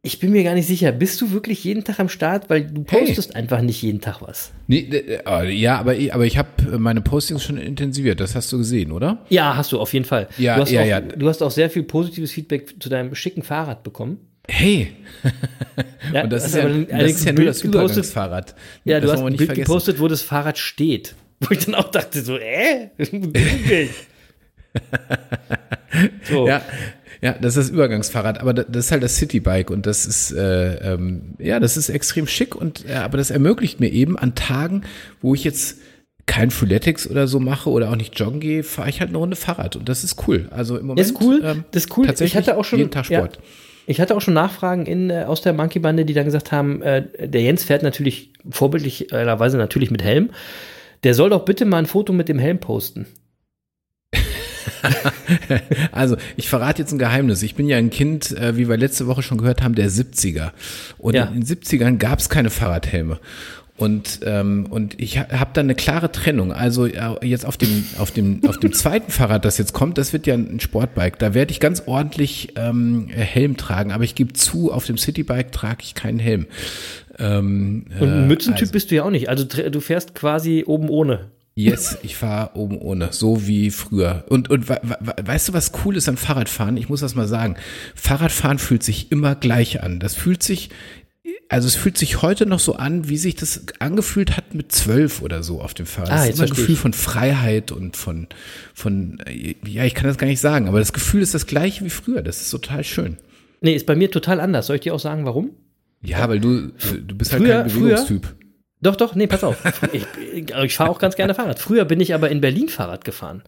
[0.03, 2.49] Ich bin mir gar nicht sicher, bist du wirklich jeden Tag am Start?
[2.49, 2.99] Weil du Hey.
[3.05, 4.51] postest einfach nicht jeden Tag was.
[4.67, 8.19] Nee, äh, äh, ja, aber, ich- aber ich habe meine Postings schon intensiviert.
[8.19, 9.25] Das hast du gesehen, oder?
[9.29, 10.29] Ja, hast du auf jeden Fall.
[10.37, 11.01] Ja, du hast ja, auch, ja.
[11.01, 14.19] Du hast auch sehr viel positives Feedback zu deinem schicken Fahrrad bekommen.
[14.49, 14.93] Hey,
[16.13, 18.55] Ja, und das hast ist ja, das allerdings ist ja ein nur das Übergangsfahrrad.
[18.85, 19.65] Ja, du das hast wollen wir ein nicht Bild vergessen.
[19.67, 21.15] gepostet, wo das Fahrrad steht.
[21.39, 22.89] Wo ich dann auch dachte, so, äh?
[26.23, 26.47] so.
[26.47, 26.61] Ja,
[27.21, 30.31] ja, das ist das Übergangsfahrrad, aber da- das ist halt das Citybike und das ist,
[30.31, 34.33] äh, ähm, ja, das ist extrem schick und, äh, aber das ermöglicht mir eben an
[34.35, 34.81] Tagen,
[35.21, 35.77] wo ich jetzt
[36.25, 39.35] kein Freeletics oder so mache oder auch nicht joggen gehe, fahre ich halt eine Runde
[39.35, 40.47] Fahrrad und das ist cool.
[40.51, 40.99] Also im Moment.
[40.99, 41.41] Das ist cool.
[41.43, 42.05] ähm, das ist cool.
[42.07, 43.35] Tatsächlich ich hatte auch schon jeden Tag Sport.
[43.37, 43.41] Ja,
[43.87, 47.27] ich hatte auch schon Nachfragen in, äh, aus der Monkey-Bande, die dann gesagt haben, äh,
[47.27, 50.29] der Jens fährt natürlich vorbildlicherweise natürlich mit Helm.
[51.03, 53.07] Der soll doch bitte mal ein Foto mit dem Helm posten.
[55.91, 57.41] Also, ich verrate jetzt ein Geheimnis.
[57.41, 60.51] Ich bin ja ein Kind, äh, wie wir letzte Woche schon gehört haben, der 70er.
[60.97, 61.25] Und Ja.
[61.25, 63.19] in den 70ern gab es keine Fahrradhelme.
[63.77, 66.51] Und, ähm, und ich ha- habe da eine klare Trennung.
[66.51, 70.13] Also ja, jetzt auf dem, auf, dem, auf dem zweiten Fahrrad, das jetzt kommt, das
[70.13, 71.19] wird ja ein Sportbike.
[71.19, 73.91] Da werde ich ganz ordentlich ähm, Helm tragen.
[73.91, 76.47] Aber ich gebe zu, auf dem Citybike trage ich keinen Helm.
[77.19, 79.29] Ähm, Und äh, Mützentyp also- bist du ja auch nicht.
[79.29, 81.31] Also du fährst quasi oben ohne.
[81.55, 84.25] Yes, ich fahre oben ohne, so wie früher.
[84.29, 86.77] Und, und we- we- weißt du, was cool ist am Fahrradfahren?
[86.77, 87.55] Ich muss das mal sagen.
[87.95, 89.99] Fahrradfahren fühlt sich immer gleich an.
[89.99, 90.69] Das fühlt sich,
[91.49, 95.21] also es fühlt sich heute noch so an, wie sich das angefühlt hat mit zwölf
[95.21, 96.11] oder so auf dem Fahrrad.
[96.11, 96.79] Ah, das ist immer ein Gefühl ich.
[96.79, 98.27] von Freiheit und von,
[98.73, 99.21] von,
[99.65, 102.21] ja, ich kann das gar nicht sagen, aber das Gefühl ist das gleiche wie früher.
[102.21, 103.17] Das ist total schön.
[103.61, 104.67] Nee, ist bei mir total anders.
[104.67, 105.51] Soll ich dir auch sagen, warum?
[106.01, 108.35] Ja, weil du, du bist halt Früher- kein Bewegungstyp.
[108.79, 109.57] Doch, doch, nee, pass auf.
[109.91, 110.05] Ich,
[110.53, 111.57] ich fahre auch ganz gerne Fahrrad.
[111.59, 113.41] Früher bin ich aber in Berlin Fahrrad gefahren.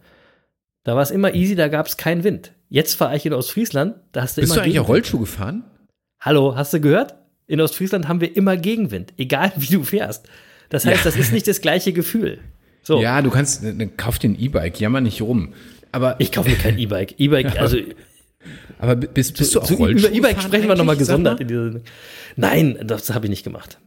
[0.82, 2.52] Da war es immer easy, da gab es keinen Wind.
[2.68, 4.88] Jetzt fahre ich in Ostfriesland, da hast du Bist immer du eigentlich auch.
[4.88, 5.62] Rollschuh gefahren?
[6.20, 7.14] Hallo, hast du gehört?
[7.50, 10.28] In Ostfriesland haben wir immer Gegenwind, egal wie du fährst.
[10.68, 11.04] Das heißt, Ja.
[11.04, 12.38] das ist nicht das gleiche Gefühl.
[12.82, 13.02] So.
[13.02, 15.52] Ja, du kannst, ne, kauf dir ein E-Bike, jammer nicht rum.
[15.92, 17.16] Aber, Ich kaufe mir kein E-Bike.
[17.18, 17.76] E-Bike, also
[18.78, 21.80] aber bist, bist du auch zu, über E-Bike sprechen wir nochmal gesondert dieser.
[22.36, 23.78] Nein, das habe ich nicht gemacht.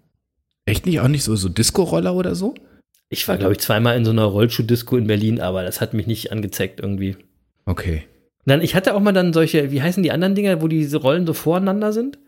[0.65, 0.99] Echt nicht?
[0.99, 2.53] Auch nicht so, so Disco-Roller oder so?
[3.09, 6.05] Ich war, glaube ich, zweimal in so einer Rollschuh-Disco in Berlin, aber das hat mich
[6.07, 7.15] nicht angezeigt irgendwie.
[7.65, 8.03] Okay.
[8.45, 11.25] Dann, ich hatte auch mal dann solche, wie heißen die anderen Dinger, wo diese Rollen
[11.25, 12.19] so voreinander sind?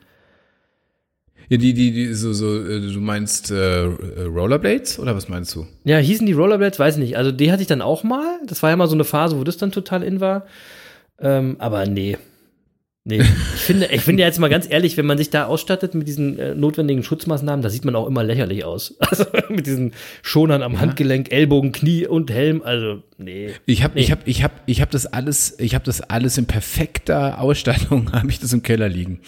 [1.50, 3.84] Ja, die, die, die, so, so, äh, du meinst äh,
[4.26, 5.68] Rollerblades oder was meinst du?
[5.84, 7.18] Ja, hießen die Rollerblades, weiß ich nicht.
[7.18, 8.40] Also die hatte ich dann auch mal.
[8.48, 10.46] Das war ja mal so eine Phase, wo das dann total in war.
[11.20, 12.18] Ähm, aber nee.
[13.08, 13.22] Nee.
[13.22, 16.40] Ich finde, ich finde jetzt mal ganz ehrlich, wenn man sich da ausstattet mit diesen
[16.40, 18.96] äh, notwendigen Schutzmaßnahmen, da sieht man auch immer lächerlich aus.
[19.10, 22.64] Also mit diesen Schonern am Handgelenk, Ellbogen, Knie und Helm.
[22.64, 23.52] Also, nee.
[23.66, 24.02] Ich habe Nee.
[24.02, 28.12] ich hab, ich hab, ich hab das alles, ich habe das alles in perfekter Ausstattung,
[28.14, 29.20] habe ich das im Keller liegen.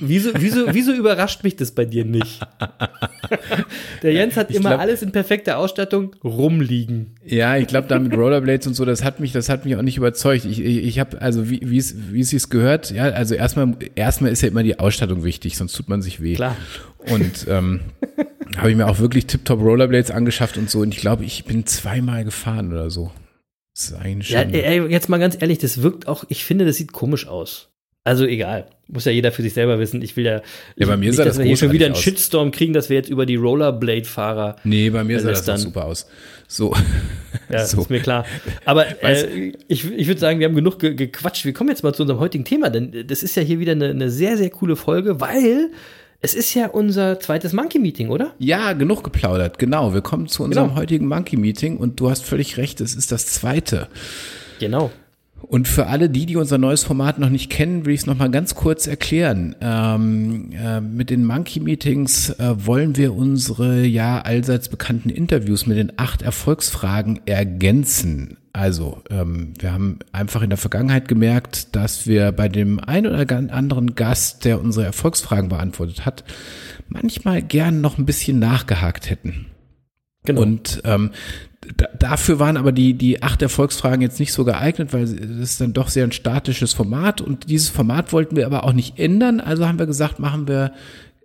[0.00, 2.40] Wieso, wieso, wieso überrascht mich das bei dir nicht?
[4.02, 7.14] Der Jens hat Ich immer glaub- alles in perfekter Ausstattung rumliegen.
[7.24, 9.82] Ja, ich glaube, da mit Rollerblades und so, das hat mich, das hat mich auch
[9.82, 10.44] nicht überzeugt.
[10.44, 13.74] Ich, ich, ich habe, also wie, wie es, wie es sich gehört, ja, also erstmal,
[13.94, 16.34] erstmal ist ja immer die Ausstattung wichtig, sonst tut man sich weh.
[16.34, 16.56] Klar.
[17.10, 17.80] Und ähm,
[18.56, 20.80] habe ich mir auch wirklich Tip-Top Rollerblades angeschafft und so.
[20.80, 23.10] Und ich glaube, ich bin zweimal gefahren oder so.
[23.90, 26.92] Ist eigentlich Ja, ey, jetzt mal ganz ehrlich, das wirkt auch, ich finde, das sieht
[26.92, 27.68] komisch aus.
[28.04, 30.02] Also egal, muss ja jeder für sich selber wissen.
[30.02, 30.42] Ich will ja,
[30.76, 32.02] Ja, bei mir nicht, sah dass das wir hier schon wieder einen aus.
[32.02, 35.84] Shitstorm kriegen, dass wir jetzt über die Rollerblade-Fahrer, nee, bei mir sah das auch super
[35.84, 36.06] aus.
[36.48, 36.74] So.
[37.48, 37.82] ja, so.
[37.82, 38.26] ist mir klar.
[38.64, 41.44] Aber äh, ich, ich würde sagen, wir haben genug ge gequatscht.
[41.44, 43.90] Wir kommen jetzt mal zu unserem heutigen Thema, denn das ist ja hier wieder eine,
[43.90, 45.70] eine sehr, sehr coole Folge, weil
[46.22, 48.32] es ist ja unser zweites Monkey-Meeting, oder?
[48.38, 49.58] Ja, genug geplaudert.
[49.58, 49.92] Genau.
[49.92, 50.80] Willkommen zu unserem Genau.
[50.80, 53.88] heutigen Monkey Meeting und du hast völlig recht, es ist das zweite.
[54.60, 54.92] Genau.
[55.42, 58.30] Und für alle die, die unser neues Format noch nicht kennen, will ich es nochmal
[58.30, 59.56] ganz kurz erklären.
[59.60, 65.76] Ähm, äh, mit den Monkey Meetings äh, wollen wir unsere ja allseits bekannten Interviews mit
[65.76, 68.38] den acht Erfolgsfragen ergänzen.
[68.52, 73.26] Also, ähm, wir haben einfach in der Vergangenheit gemerkt, dass wir bei dem ein oder
[73.36, 76.22] anderen Gast, der unsere Erfolgsfragen beantwortet hat,
[76.88, 79.46] manchmal gern noch ein bisschen nachgehakt hätten.
[80.24, 80.42] Genau.
[80.42, 81.12] Und ähm,
[81.76, 85.60] da, dafür waren aber die, die acht Erfolgsfragen jetzt nicht so geeignet, weil das ist
[85.60, 89.40] dann doch sehr ein statisches Format und dieses Format wollten wir aber auch nicht ändern.
[89.40, 90.72] Also haben wir gesagt, machen wir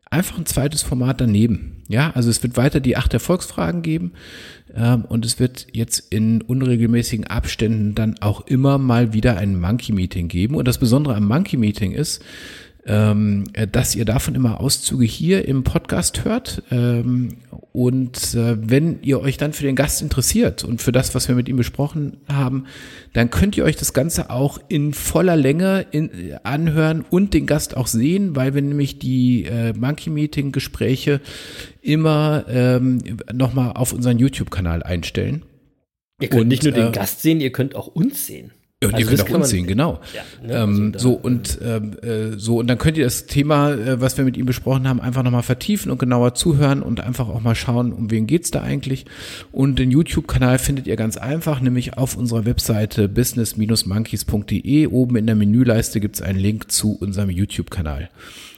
[0.10, 1.84] einfach ein zweites Format daneben.
[1.90, 4.14] Ja, also es wird weiter die acht Erfolgsfragen geben
[4.74, 10.28] und es wird jetzt in unregelmäßigen Abständen dann auch immer mal wieder ein Monkey Meeting
[10.28, 10.56] geben.
[10.56, 12.24] Und das Besondere am Monkey Meeting ist,
[12.88, 16.64] ähm, äh, dass ihr davon immer Auszüge hier im Podcast hört.
[16.72, 17.38] Ähm,
[17.74, 21.36] und äh, wenn ihr euch dann für den Gast interessiert und für das, was wir
[21.36, 22.66] mit ihm besprochen haben,
[23.14, 27.46] dann könnt ihr euch das Ganze auch in voller Länge in, äh, anhören und den
[27.46, 31.22] Gast auch sehen, weil wir nämlich die äh, Monkey Meeting Gespräche
[31.82, 33.00] immer ähm,
[33.32, 35.44] nochmal auf unseren YouTube-Kanal einstellen.
[36.20, 38.52] Ihr könnt und, nicht nur den äh, Gast sehen, ihr könnt auch uns sehen.
[38.84, 40.00] Ja, und Also ihr könnt auch uns man- sehen, genau.
[40.14, 43.72] Ja, ne, ähm, also so und ähm, äh, so und dann könnt ihr das Thema,
[43.72, 47.28] äh, was wir mit ihm besprochen haben, einfach nochmal vertiefen und genauer zuhören und einfach
[47.28, 49.06] auch mal schauen, um wen geht's da eigentlich.
[49.52, 54.88] Und den YouTube-Kanal findet ihr ganz einfach, nämlich auf unserer Webseite business-monkeys.de.
[54.88, 58.10] Oben in der Menüleiste gibt's einen Link zu unserem YouTube-Kanal.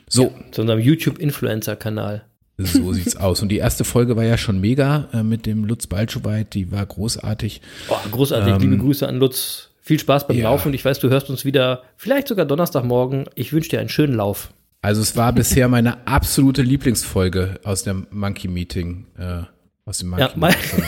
[0.09, 2.23] So, Zu unserem YouTube-Influencer-Kanal.
[2.57, 3.41] so sieht's aus.
[3.41, 6.85] Und die erste Folge war ja schon mega äh, mit dem Lutz Balschowait, die war
[6.85, 7.61] großartig.
[7.87, 9.68] Oh, großartig, liebe Grüße an Lutz.
[9.89, 10.43] Viel Spaß beim ja.
[10.43, 13.25] Laufen und ich weiß, du hörst uns wieder, vielleicht sogar Donnerstagmorgen.
[13.33, 14.53] Ich wünsche dir einen schönen Lauf.
[14.83, 19.41] Also es war bisher meine absolute Lieblingsfolge aus dem Monkey Meeting, äh,
[19.85, 20.83] aus dem Monkey Ja, Meeting,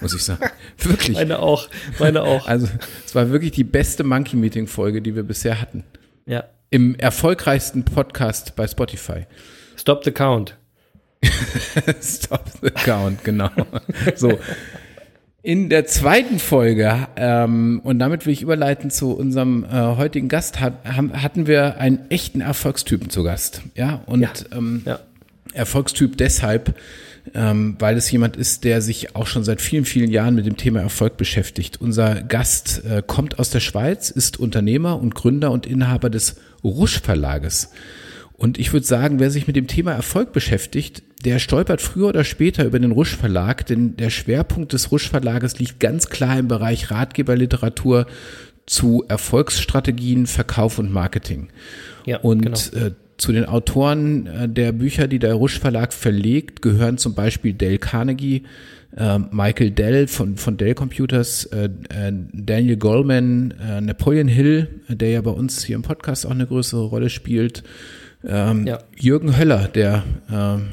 [0.00, 0.42] muss ich sagen.
[0.78, 1.18] Wirklich.
[1.18, 2.46] Meine auch, meine auch.
[2.46, 2.66] Also
[3.04, 5.84] es war wirklich die beste Monkey Meeting Folge, die wir bisher hatten.
[6.24, 6.44] Ja.
[6.70, 9.26] Im erfolgreichsten Podcast bei Spotify.
[9.76, 10.56] Stop the count.
[12.00, 13.50] Stop the count, genau.
[14.14, 14.38] So.
[15.46, 20.58] In der zweiten Folge, ähm, und damit will ich überleiten zu unserem äh, heutigen Gast,
[20.58, 23.62] hat, haben, hatten wir einen echten Erfolgstypen zu Gast.
[23.76, 24.32] Ja, und Ja.
[24.50, 24.98] Ähm, Ja.
[25.54, 26.74] Erfolgstyp deshalb,
[27.32, 30.56] ähm, weil es jemand ist, der sich auch schon seit vielen, vielen Jahren mit dem
[30.56, 31.80] Thema Erfolg beschäftigt.
[31.80, 37.00] Unser Gast äh, kommt aus der Schweiz, ist Unternehmer und Gründer und Inhaber des Rusch
[37.00, 37.70] Verlages.
[38.32, 42.24] Und ich würde sagen, wer sich mit dem Thema Erfolg beschäftigt, der stolpert früher oder
[42.24, 46.48] später über den Rusch Verlag, denn der Schwerpunkt des Rusch Verlages liegt ganz klar im
[46.48, 48.06] Bereich Ratgeberliteratur
[48.66, 51.48] zu Erfolgsstrategien, Verkauf und Marketing.
[52.04, 52.86] Ja, Und genau.
[52.86, 57.54] äh, zu den Autoren äh, der Bücher, die der Rusch Verlag verlegt, gehören zum Beispiel
[57.54, 58.42] Dale Carnegie,
[58.96, 65.10] äh, Michael Dell von, von Dell Computers, äh, äh, Daniel Goleman, äh, Napoleon Hill, der
[65.10, 67.62] ja bei uns hier im Podcast auch eine größere Rolle spielt,
[68.24, 68.78] ähm, Ja.
[68.96, 70.72] Jürgen Höller, der ähm,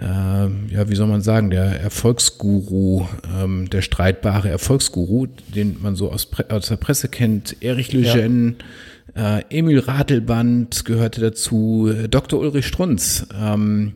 [0.00, 6.10] äh, ja, wie soll man sagen, der Erfolgsguru, ähm, der streitbare Erfolgsguru, den man so
[6.10, 8.56] aus, Pre aus der Presse kennt, Erich Lejeune,
[9.14, 9.38] ja.
[9.38, 12.40] äh, Emil Ratelband gehörte dazu, äh, Dr.
[12.40, 13.26] Ulrich Strunz.
[13.34, 13.94] Ähm,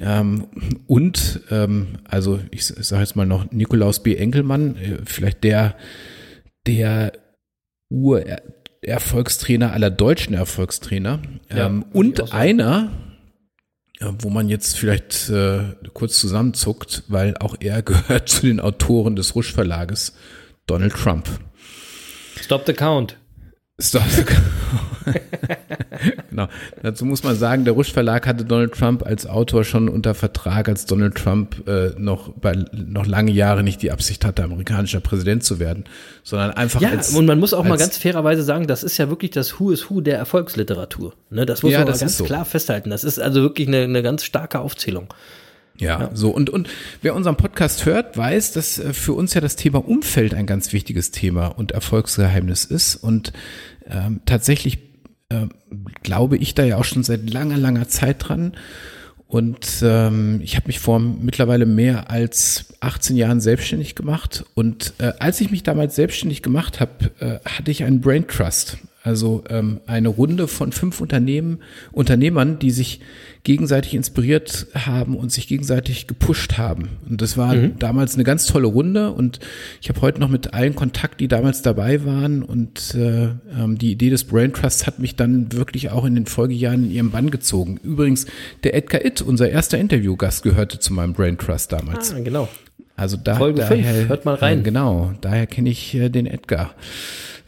[0.00, 0.46] ähm,
[0.86, 4.14] und, ähm, also ich, ich sage jetzt mal noch Nikolaus B.
[4.14, 5.76] Enkelmann, äh, vielleicht der,
[6.66, 7.12] der
[8.82, 11.20] Ur-Erfolgstrainer aller deutschen Erfolgstrainer.
[11.50, 12.90] Ja, ähm, und einer,
[14.00, 19.34] wo man jetzt vielleicht äh, kurz zusammenzuckt, weil auch er gehört zu den Autoren des
[19.34, 20.14] Rusch Verlages,
[20.66, 21.28] Donald Trump.
[22.40, 23.16] Stop the count.
[23.80, 25.20] Stop the count.
[26.30, 26.48] genau.
[26.82, 30.68] Dazu muss man sagen, der Rusch Verlag hatte Donald Trump als Autor schon unter Vertrag,
[30.68, 35.44] als Donald Trump äh, noch bei noch lange Jahre nicht die Absicht hatte, amerikanischer Präsident
[35.44, 35.84] zu werden,
[36.22, 39.08] sondern einfach ja, als und man muss auch mal ganz fairerweise sagen, das ist ja
[39.08, 41.14] wirklich das Who is Who der Erfolgsliteratur.
[41.30, 42.24] Ne, das muss ja, man das ganz so.
[42.24, 42.90] klar festhalten.
[42.90, 45.08] Das ist also wirklich eine, eine ganz starke Aufzählung.
[45.78, 46.68] Ja, ja, so und und
[47.00, 50.72] wer unseren Podcast hört, weiß, dass äh, für uns ja das Thema Umfeld ein ganz
[50.72, 53.32] wichtiges Thema und Erfolgsgeheimnis ist und
[53.88, 54.89] ähm, tatsächlich
[55.30, 55.46] äh,
[56.02, 58.52] glaube ich da ja auch schon seit langer, langer Zeit dran.
[59.26, 64.44] Und ähm, ich habe mich vor mittlerweile mehr als 18 Jahren selbstständig gemacht.
[64.54, 68.78] Und äh, als ich mich damals selbstständig gemacht habe, äh, hatte ich einen Brain Trust.
[69.02, 71.60] Also ähm, eine Runde von fünf Unternehmen,
[71.90, 73.00] Unternehmern, die sich
[73.44, 76.90] gegenseitig inspiriert haben und sich gegenseitig gepusht haben.
[77.08, 77.78] Und das war mhm.
[77.78, 79.40] damals eine ganz tolle Runde und
[79.80, 83.92] ich habe heute noch mit allen Kontakt, die damals dabei waren und äh, ähm, die
[83.92, 87.30] Idee des Brain Trusts hat mich dann wirklich auch in den Folgejahren in ihrem Bann
[87.30, 87.80] gezogen.
[87.82, 88.26] Übrigens,
[88.64, 92.12] der Edgar Itt, unser erster Interviewgast, gehörte zu meinem Brain Trust damals.
[92.12, 92.50] Ah, genau.
[92.96, 94.58] Also da, Folge daher, 5, hört mal rein.
[94.58, 96.74] Äh, genau, daher kenne ich äh, den Edgar.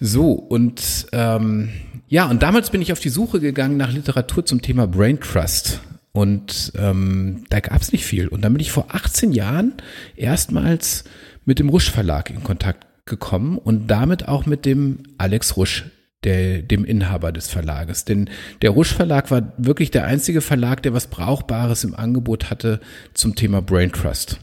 [0.05, 1.69] So, und ähm,
[2.09, 5.79] ja, und damals bin ich auf die Suche gegangen nach Literatur zum Thema Brain Trust.
[6.11, 8.27] Und ähm, da gab es nicht viel.
[8.27, 9.75] Und dann bin ich vor 18 Jahren
[10.17, 11.05] erstmals
[11.45, 15.85] mit dem Rusch Verlag in Kontakt gekommen und damit auch mit dem Alex Rusch,
[16.25, 18.05] der, dem Inhaber des Verlages.
[18.05, 18.29] Denn
[18.61, 22.81] der Rusch Verlag war wirklich der einzige Verlag, der was Brauchbares im Angebot hatte
[23.15, 24.41] zum Thema Brain Trust.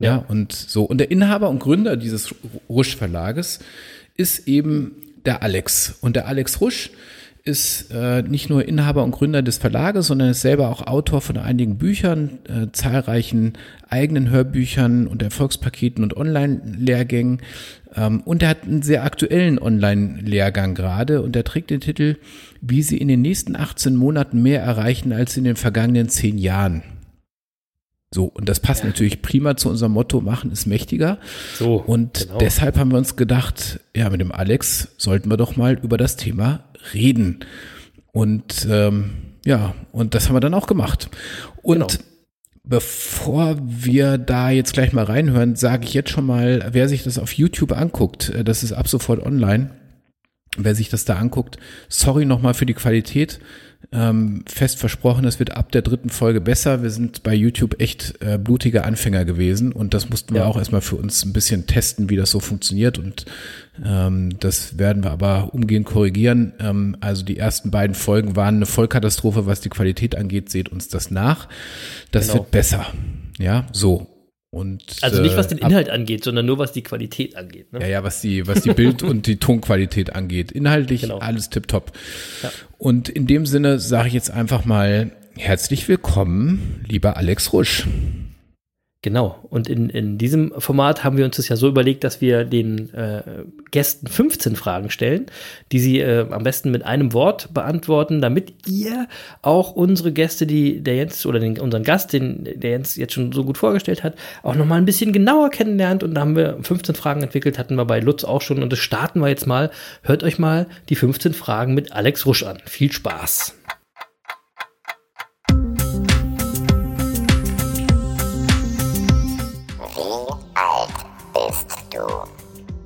[0.00, 0.84] Ja, ja und so.
[0.84, 2.34] Und der Inhaber und Gründer dieses
[2.68, 3.60] Rusch Verlages
[4.18, 5.96] ist eben der Alex.
[6.02, 6.90] Und der Alex Rusch
[7.44, 11.38] ist äh, nicht nur Inhaber und Gründer des Verlages, sondern ist selber auch Autor von
[11.38, 13.54] einigen Büchern, äh, zahlreichen
[13.88, 17.40] eigenen Hörbüchern und Erfolgspaketen und Online-Lehrgängen.
[17.96, 22.16] Ähm, und er hat einen sehr aktuellen Online-Lehrgang gerade und er trägt den Titel,
[22.60, 26.82] wie Sie in den nächsten 18 Monaten mehr erreichen als in den vergangenen 10 Jahren.
[28.12, 28.86] So, und das passt ja.
[28.86, 31.18] natürlich prima zu unserem Motto, machen ist mächtiger.
[31.54, 31.76] So.
[31.76, 32.38] Und genau.
[32.38, 36.16] deshalb haben wir uns gedacht, ja, mit dem Alex sollten wir doch mal über das
[36.16, 37.40] Thema reden.
[38.12, 39.10] Und ähm,
[39.44, 41.10] ja, und das haben wir dann auch gemacht.
[41.62, 42.04] Und genau.
[42.70, 47.18] Bevor wir da jetzt gleich mal reinhören, sage ich jetzt schon mal, wer sich das
[47.18, 49.70] auf YouTube anguckt, äh, das ist ab sofort online.
[50.58, 51.56] Wer sich das da anguckt,
[51.88, 53.40] sorry nochmal für die Qualität
[53.90, 56.82] ähm, fest versprochen, es wird ab der dritten Folge besser.
[56.82, 60.46] Wir sind bei YouTube echt äh, blutige Anfänger gewesen und das mussten wir ja.
[60.46, 63.24] auch erstmal für uns ein bisschen testen, wie das so funktioniert und
[63.84, 66.52] ähm, das werden wir aber umgehend korrigieren.
[66.60, 70.50] Ähm, also die ersten beiden Folgen waren eine Vollkatastrophe, was die Qualität angeht.
[70.50, 71.48] Seht uns das nach.
[72.10, 72.40] Das genau.
[72.40, 72.86] wird besser.
[73.38, 74.17] Ja, so.
[74.50, 77.72] Und, also nicht was den äh, Inhalt angeht, sondern nur was die Qualität angeht.
[77.72, 77.80] Ne?
[77.80, 80.52] Ja, ja, was die, was die Bild- und die Tonqualität angeht.
[80.52, 81.18] Inhaltlich genau.
[81.18, 81.92] alles tipptopp.
[82.42, 82.50] Ja.
[82.78, 87.86] Und in dem Sinne sage ich jetzt einfach mal herzlich willkommen, lieber Alex Rusch.
[89.08, 89.38] Genau.
[89.48, 92.92] Und in, in diesem Format haben wir uns das ja so überlegt, dass wir den
[92.92, 93.22] äh,
[93.70, 95.24] Gästen 15 Fragen stellen,
[95.72, 99.08] die sie äh, am besten mit einem Wort beantworten, damit ihr
[99.40, 103.32] auch unsere Gäste, die der Jens oder den, unseren Gast, den der Jens jetzt schon
[103.32, 106.02] so gut vorgestellt hat, auch noch mal ein bisschen genauer kennenlernt.
[106.02, 108.62] Und da haben wir 15 Fragen entwickelt, hatten wir bei Lutz auch schon.
[108.62, 109.70] Und das starten wir jetzt mal.
[110.02, 112.58] Hört euch mal die 15 Fragen mit Alex Rusch an.
[112.66, 113.57] Viel Spaß.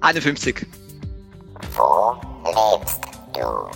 [0.02, 0.66] 51.
[1.76, 3.00] Wo lebst
[3.34, 3.70] du?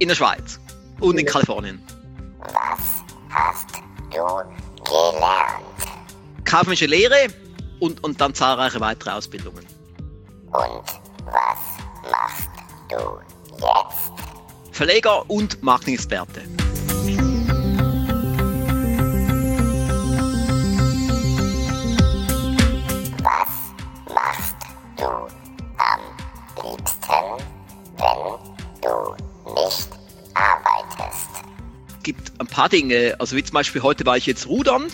[0.00, 0.58] In der Schweiz
[1.00, 1.80] und in Kalifornien.
[2.40, 3.68] Was hast
[4.10, 4.18] du
[4.84, 5.64] gelernt?
[6.44, 7.28] Kaufmännische Lehre
[7.80, 9.64] und, und dann zahlreiche weitere Ausbildungen.
[10.46, 10.82] Und
[11.26, 12.50] was machst
[12.88, 13.20] du
[13.56, 14.72] jetzt?
[14.72, 16.42] Verleger und Marketing-Experte.
[32.02, 33.16] Gibt ein paar Dinge.
[33.18, 34.86] Also wie zum Beispiel heute war ich jetzt rudern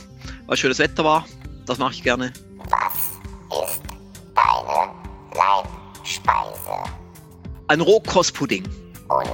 [0.46, 1.26] weil schönes Wetter war.
[1.66, 2.32] Das mache ich gerne.
[2.68, 2.94] Was
[3.68, 3.80] ist
[4.34, 4.90] deine
[5.34, 6.84] Leibspeise?
[7.68, 8.64] Ein Rohkostpudding.
[9.08, 9.28] Und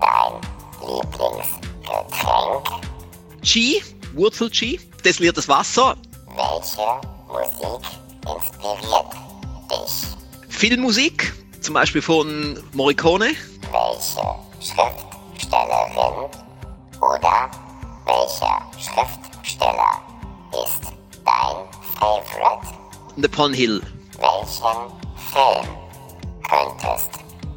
[0.00, 0.32] dein
[0.80, 2.66] Lieblingsgetränk?
[3.42, 3.82] Chi,
[4.14, 5.96] Wurzel-Chi, destilliertes Wasser,
[7.28, 7.86] Welche Musik
[8.26, 9.12] inspiriert
[9.70, 9.92] dich?
[10.48, 11.32] Filmmusik,
[11.62, 13.30] zum Beispiel von Morricone,
[13.70, 14.20] Welche
[14.60, 16.28] Schriftstellerin
[17.00, 17.50] oder
[18.04, 20.00] welcher Schriftsteller
[20.64, 20.92] ist
[21.24, 21.56] dein
[21.98, 22.66] Favorite?
[23.16, 23.82] Napoleon Hill.
[24.18, 24.92] Welchen
[25.32, 25.68] Film
[26.48, 27.10] könntest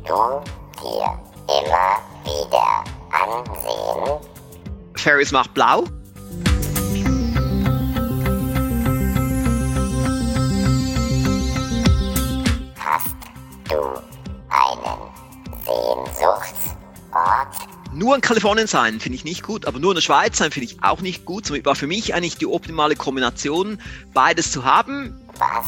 [0.06, 0.44] du
[0.82, 4.20] dir immer wieder ansehen?
[4.96, 5.84] Ferris macht blau.
[13.70, 13.78] Du
[14.50, 17.76] einen Sehnsuchtsort?
[17.94, 20.66] Nur in Kalifornien sein finde ich nicht gut, aber nur in der Schweiz sein finde
[20.66, 21.46] ich auch nicht gut.
[21.46, 23.82] Somit war für mich eigentlich die optimale Kombination,
[24.14, 25.18] beides zu haben.
[25.38, 25.66] Was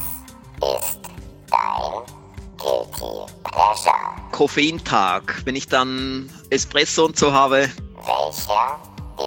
[0.80, 1.00] ist
[1.50, 2.04] dein
[2.58, 3.93] Guilty Pleasure?
[4.34, 7.70] Koffeintag, wenn ich dann Espresso und so habe.
[7.95, 8.78] Welcher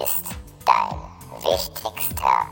[0.04, 0.22] ist
[0.66, 0.98] dein
[1.42, 2.46] wichtigster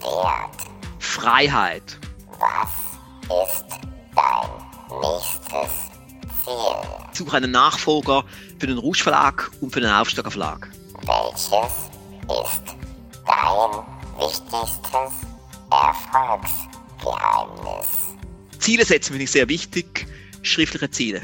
[0.00, 0.56] Wert?
[0.98, 1.98] Freiheit.
[2.38, 2.70] Was
[3.46, 3.91] ist dein
[5.02, 5.90] nächstes
[6.44, 6.76] Ziel?
[7.12, 8.24] Suche einen Nachfolger
[8.58, 10.70] für den Rouge Verlag und für den Aufsteiger Verlag.
[11.02, 11.50] Welches ist
[13.26, 13.70] dein
[14.18, 15.12] wichtigstes
[15.70, 17.88] Erfolgsgeheimnis?
[18.58, 20.06] Ziele setzen finde ich sehr wichtig,
[20.42, 21.22] schriftliche Ziele.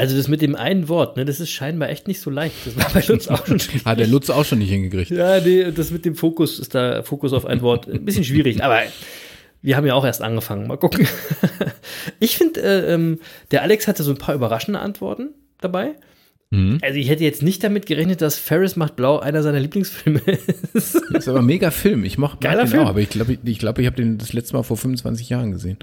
[0.00, 2.54] Also das mit dem einen Wort, ne, das ist scheinbar echt nicht so leicht.
[2.64, 3.84] Das war bei uns auch schon schwierig.
[3.84, 5.10] Hat der Lutz auch schon nicht hingekriegt.
[5.10, 8.64] Ja, nee, das mit dem Fokus ist da Fokus auf ein Wort ein bisschen schwierig,
[8.64, 8.80] aber
[9.60, 10.66] wir haben ja auch erst angefangen.
[10.66, 11.06] Mal gucken.
[12.18, 13.18] Ich finde, äh, ähm,
[13.50, 15.96] der Alex hatte so ein paar überraschende Antworten dabei.
[16.50, 16.78] Mhm.
[16.80, 20.20] Also ich hätte jetzt nicht damit gerechnet, dass Ferris macht blau einer seiner Lieblingsfilme
[20.72, 20.94] ist.
[21.12, 22.04] Das ist aber ein mega Film.
[22.04, 22.82] Ich mag Geiler den Film.
[22.84, 25.28] auch, aber ich glaube, ich, ich, glaub, ich habe den das letzte Mal vor 25
[25.28, 25.78] Jahren gesehen.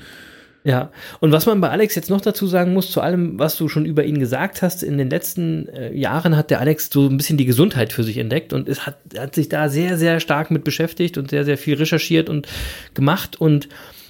[0.63, 0.91] Ja,
[1.21, 3.85] und was man bei Alex jetzt noch dazu sagen muss, zu allem, was du schon
[3.85, 7.37] über ihn gesagt hast, in den letzten äh, Jahren hat der Alex so ein bisschen
[7.37, 10.65] die Gesundheit für sich entdeckt und es hat, hat sich da sehr, sehr stark mit
[10.65, 12.47] beschäftigt und sehr, sehr viel recherchiert und
[12.93, 13.69] gemacht und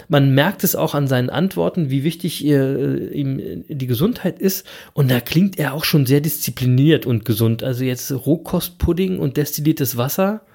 [0.09, 5.11] man merkt es auch an seinen Antworten, wie wichtig äh, ihm die Gesundheit ist und
[5.11, 7.61] da klingt er auch schon sehr diszipliniert und gesund.
[7.61, 10.41] Also jetzt Rohkostpudding und destilliertes Wasser.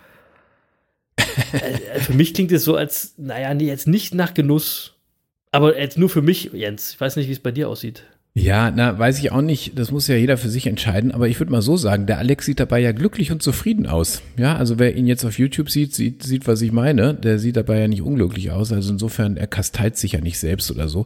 [1.53, 4.92] Äh, für mich klingt es so, als, naja, jetzt nicht nach Genuss.
[5.53, 6.93] Aber jetzt nur für mich, Jens.
[6.95, 8.03] Ich weiß nicht, wie es bei dir aussieht.
[8.35, 9.79] Ja, na, weiß ich auch nicht.
[9.79, 11.13] Das muss ja jeder für sich entscheiden.
[11.13, 14.23] Aber ich würde mal so sagen, der Alex sieht dabei ja glücklich und zufrieden aus.
[14.39, 17.13] Ja, also wer ihn jetzt auf YouTube sieht, sieht, sieht, was ich meine.
[17.13, 18.73] Der sieht dabei ja nicht unglücklich aus.
[18.73, 21.05] Also insofern, er kasteit sich ja nicht selbst oder so.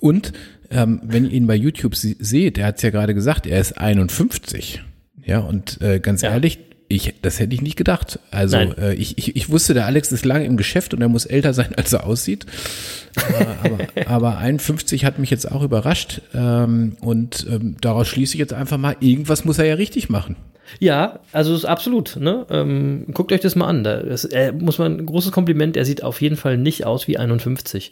[0.00, 0.32] Und
[0.70, 3.76] ähm, wenn ihr ihn bei YouTube seht, er hat es ja gerade gesagt, er ist
[3.76, 4.80] 51.
[5.26, 6.30] Ja, und äh, ganz Ja.
[6.30, 8.18] ehrlich, ich, das hätte ich nicht gedacht.
[8.30, 11.26] Also äh, ich, ich, ich wusste, der Alex ist lange im Geschäft und er muss
[11.26, 12.46] älter sein, als er aussieht.
[13.62, 16.22] Aber, aber 51 hat mich jetzt auch überrascht.
[16.34, 20.36] Ähm, und ähm, daraus schließe ich jetzt einfach mal, irgendwas muss er ja richtig machen.
[20.80, 22.16] Ja, also ist absolut.
[22.16, 22.46] Ne?
[22.50, 23.84] Ähm, guckt euch das mal an.
[23.84, 25.76] Da das, äh, muss man ein großes Kompliment.
[25.76, 27.90] Er sieht auf jeden Fall nicht aus wie 51.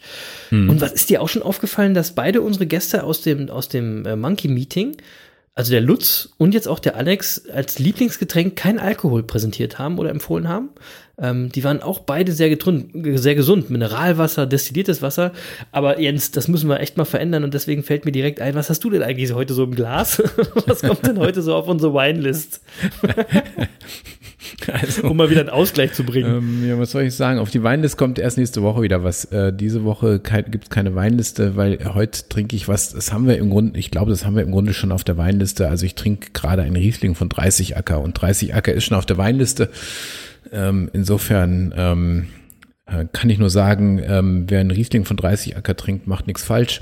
[0.51, 4.05] Und was ist dir auch schon aufgefallen, dass beide unsere Gäste aus dem aus dem
[4.05, 4.97] äh, Monkey Meeting,
[5.57, 10.11] also der Lutz und jetzt auch der Alex, als Lieblingsgetränk kein Alkohol präsentiert haben oder
[10.11, 10.69] empfohlen haben?
[11.19, 13.71] Ähm, die waren auch beide sehr, sehr gesund.
[13.71, 15.31] Mineralwasser, destilliertes Wasser.
[15.71, 18.69] Aber Jens, das müssen wir echt mal verändern und deswegen fällt mir direkt ein, was
[18.69, 20.21] hast du denn eigentlich heute so im Glas?
[20.67, 22.61] was kommt denn heute so auf unsere Winelist?
[24.71, 26.37] Also, um mal wieder einen Ausgleich zu bringen.
[26.37, 27.39] ähm, ja, was soll ich sagen?
[27.39, 29.25] Auf die Weinliste kommt erst nächste Woche wieder was.
[29.25, 32.93] Äh, diese Woche gibt es keine Weinliste, weil heute trinke ich was.
[32.93, 35.17] Das haben wir im Grunde, ich glaube, das haben wir im Grunde schon auf der
[35.17, 35.69] Weinliste.
[35.69, 39.05] Also ich trinke gerade einen Riesling von 30 Acker und 30 Acker ist schon auf
[39.05, 39.69] der Weinliste.
[40.51, 42.27] Ähm, insofern ähm,
[42.85, 46.43] äh, kann ich nur sagen, ähm, wer einen Riesling von 30 Acker trinkt, macht nichts
[46.43, 46.81] falsch.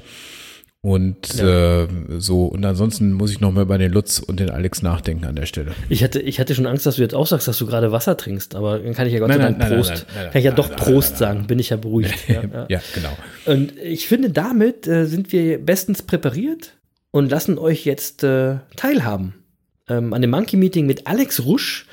[0.86, 1.88] Und äh,
[2.20, 5.36] so, und ansonsten muss ich noch mal bei den Lutz und den Alex nachdenken an
[5.36, 5.72] der Stelle.
[5.90, 8.16] Ich hatte, ich hatte schon Angst, dass du jetzt auch sagst, dass du gerade Wasser
[8.18, 10.06] trinkst, aber dann kann ich ja Gott sei Dank Prost.
[10.14, 12.14] kann ich ja doch Prost sagen, bin ich ja beruhigt.
[12.28, 12.66] ja, ja.
[12.70, 13.18] Ja, genau.
[13.48, 16.78] Und ich finde, damit äh, sind wir bestens präpariert
[17.10, 19.34] und lassen euch jetzt äh, teilhaben
[19.90, 21.88] ähm, an dem Monkey Meeting mit Alex Rusch.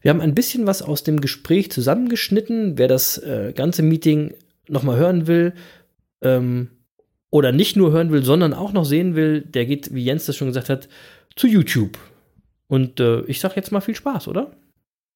[0.00, 2.78] Wir haben ein bisschen was aus dem Gespräch zusammengeschnitten.
[2.78, 4.32] Wer das äh, ganze Meeting
[4.66, 5.52] nochmal hören will,
[6.22, 6.70] ähm,
[7.30, 10.36] oder nicht nur hören will, sondern auch noch sehen will, der geht, wie Jens das
[10.36, 10.88] schon gesagt hat,
[11.36, 11.98] zu YouTube.
[12.68, 14.52] Und äh, ich sag jetzt mal viel Spaß, oder?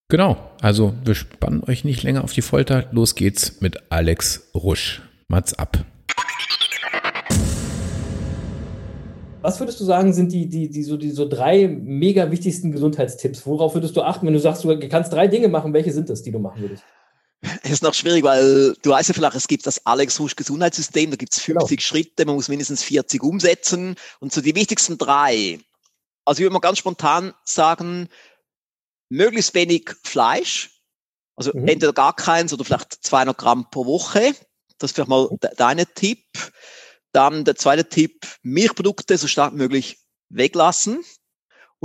[0.08, 2.86] Genau, also wir spannen euch nicht länger auf die Folter.
[2.92, 5.02] Los geht's mit Alex Rusch.
[5.28, 5.78] Mats ab.
[9.40, 13.46] Was würdest du sagen, sind die, die, die, so, die so drei mega wichtigsten Gesundheitstipps?
[13.46, 15.74] Worauf würdest du achten, wenn du sagst, du kannst drei Dinge machen?
[15.74, 16.82] Welche sind das, die du machen würdest?
[17.62, 21.10] Es ist noch schwierig, weil du weißt ja vielleicht, es gibt das Alex Rusch Gesundheitssystem,
[21.10, 21.80] da gibt es 50 genau.
[21.80, 23.96] Schritte, man muss mindestens 40 umsetzen.
[24.20, 25.58] Und so die wichtigsten drei,
[26.24, 28.08] also ich würde mal ganz spontan sagen,
[29.08, 30.82] möglichst wenig Fleisch,
[31.36, 31.68] also mhm.
[31.68, 34.34] entweder gar keins oder vielleicht 200 Gramm pro Woche.
[34.78, 36.24] Das ist vielleicht mal de deine Tipp.
[37.12, 39.98] Dann der zweite Tipp, Milchprodukte so stark wie möglich
[40.30, 41.04] weglassen.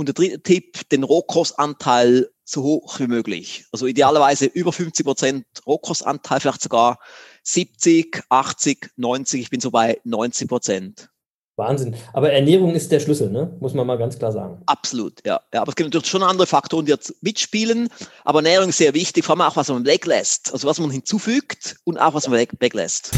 [0.00, 3.66] Und der dritte Tipp, den Rohkostanteil so hoch wie möglich.
[3.70, 6.98] Also idealerweise über 50 Prozent Rohkostanteil, vielleicht sogar
[7.42, 9.42] 70, 80, 90.
[9.42, 11.10] Ich bin so bei 90 Prozent.
[11.56, 11.96] Wahnsinn.
[12.14, 13.54] Aber Ernährung ist der Schlüssel, ne?
[13.60, 14.62] muss man mal ganz klar sagen.
[14.64, 15.42] Absolut, ja.
[15.52, 15.60] ja.
[15.60, 17.90] Aber es gibt natürlich schon andere Faktoren, die jetzt mitspielen.
[18.24, 20.50] Aber Ernährung ist sehr wichtig, vor allem auch, was man weglässt.
[20.50, 23.10] Also was man hinzufügt und auch, was man weg, weglässt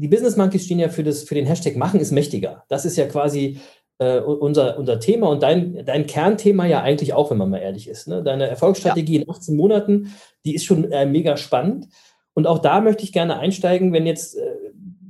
[0.00, 2.64] die Business Monkeys stehen ja für, das, für den Hashtag Machen ist mächtiger.
[2.68, 3.60] Das ist ja quasi
[4.00, 7.86] äh, unser, unser Thema und dein, dein Kernthema ja eigentlich auch, wenn man mal ehrlich
[7.86, 8.08] ist.
[8.08, 8.22] Ne?
[8.22, 9.22] Deine Erfolgsstrategie ja.
[9.22, 11.88] in 18 Monaten, die ist schon äh, mega spannend.
[12.32, 14.56] Und auch da möchte ich gerne einsteigen, wenn jetzt, äh,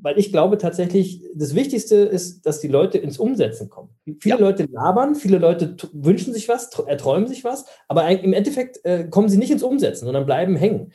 [0.02, 3.90] weil ich glaube tatsächlich, das Wichtigste ist, dass die Leute ins Umsetzen kommen.
[4.18, 4.40] Viele ja.
[4.40, 9.28] Leute labern, viele Leute wünschen sich was, erträumen sich was, aber im Endeffekt äh, kommen
[9.28, 10.92] sie nicht ins Umsetzen, sondern bleiben hängen.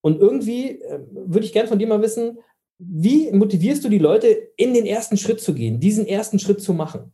[0.00, 2.38] Und irgendwie äh, würde ich gerne von dir mal wissen,
[2.84, 6.72] wie motivierst du die Leute, in den ersten Schritt zu gehen, diesen ersten Schritt zu
[6.72, 7.12] machen?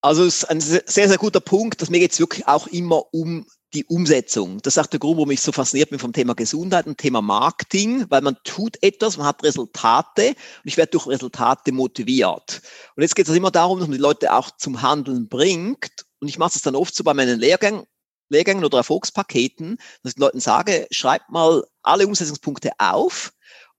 [0.00, 3.14] Also es ist ein sehr, sehr guter Punkt, dass mir geht es wirklich auch immer
[3.14, 4.60] um die Umsetzung.
[4.62, 7.22] Das ist auch der Grund, warum ich so fasziniert bin vom Thema Gesundheit und Thema
[7.22, 12.60] Marketing, weil man tut etwas, man hat Resultate und ich werde durch Resultate motiviert.
[12.94, 15.90] Und jetzt geht es immer darum, dass man die Leute auch zum Handeln bringt.
[16.20, 17.84] Und ich mache das dann oft so bei meinen Lehrgängen,
[18.28, 23.32] Lehrgängen oder Erfolgspaketen, dass ich den Leuten sage, schreibt mal alle Umsetzungspunkte auf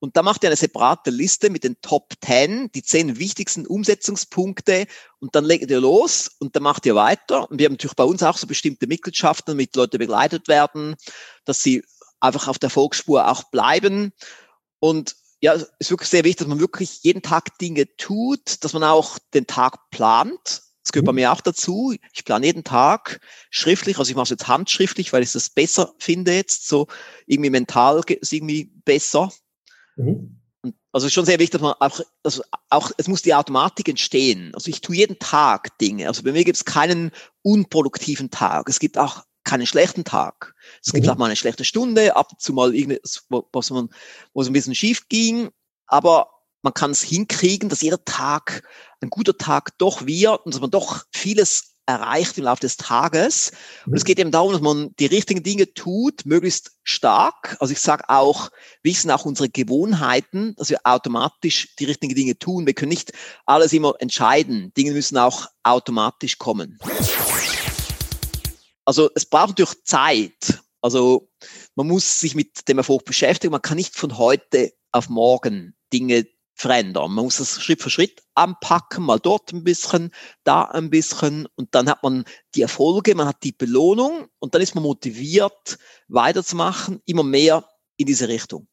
[0.05, 4.85] und da macht ihr eine separate Liste mit den Top 10, die zehn wichtigsten Umsetzungspunkte
[5.17, 7.49] und dann legt ihr los und dann macht ihr weiter.
[7.49, 10.95] Und wir haben natürlich bei uns auch so bestimmte Mitgliedschaften, damit Leute begleitet werden,
[11.43, 11.83] dass sie
[12.19, 14.13] einfach auf der Volksspur auch bleiben.
[14.77, 18.73] Und ja, es ist wirklich sehr wichtig, dass man wirklich jeden Tag Dinge tut, dass
[18.73, 20.61] man auch den Tag plant.
[20.83, 21.95] Das gehört bei mir auch dazu.
[22.13, 25.95] Ich plane jeden Tag schriftlich, also ich mache es jetzt handschriftlich, weil ich das besser
[25.97, 26.85] finde jetzt, so
[27.25, 29.31] irgendwie mental ist irgendwie besser.
[29.95, 30.41] Mhm.
[30.91, 34.51] Also schon sehr wichtig, dass man auch, also auch, es muss die Automatik entstehen.
[34.55, 36.07] Also ich tue jeden Tag Dinge.
[36.07, 37.11] Also bei mir gibt es keinen
[37.43, 38.67] unproduktiven Tag.
[38.69, 40.55] Es gibt auch keinen schlechten Tag.
[40.83, 41.11] Es gibt mhm.
[41.11, 43.89] auch mal eine schlechte Stunde, ab und zu mal irgendwas, was man,
[44.33, 45.49] wo es ein bisschen schief ging.
[45.85, 46.29] Aber
[46.63, 48.63] man kann es hinkriegen, dass jeder Tag
[49.01, 53.51] ein guter Tag doch wird und dass man doch vieles erreicht im Laufe des Tages.
[53.85, 54.05] Und es mhm.
[54.05, 57.57] geht eben darum, dass man die richtigen Dinge tut, möglichst stark.
[57.59, 58.49] Also ich sage auch,
[58.81, 62.65] wir sind auch unsere Gewohnheiten, dass wir automatisch die richtigen Dinge tun.
[62.65, 63.11] Wir können nicht
[63.45, 64.73] alles immer entscheiden.
[64.75, 66.79] Dinge müssen auch automatisch kommen.
[68.85, 70.59] Also es braucht natürlich Zeit.
[70.81, 71.29] Also
[71.75, 73.51] man muss sich mit dem Erfolg beschäftigen.
[73.51, 76.25] Man kann nicht von heute auf morgen Dinge
[76.55, 77.11] verändern.
[77.11, 80.11] Man muss das Schritt für Schritt anpacken, mal dort ein bisschen,
[80.43, 82.23] da ein bisschen und dann hat man
[82.55, 85.77] die Erfolge, man hat die Belohnung und dann ist man motiviert,
[86.07, 87.65] weiterzumachen, immer mehr
[87.97, 88.67] in diese Richtung.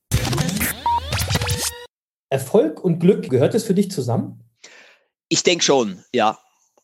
[2.30, 4.43] Erfolg und Glück, gehört es für dich zusammen?
[5.28, 6.39] Ich denke schon, ja.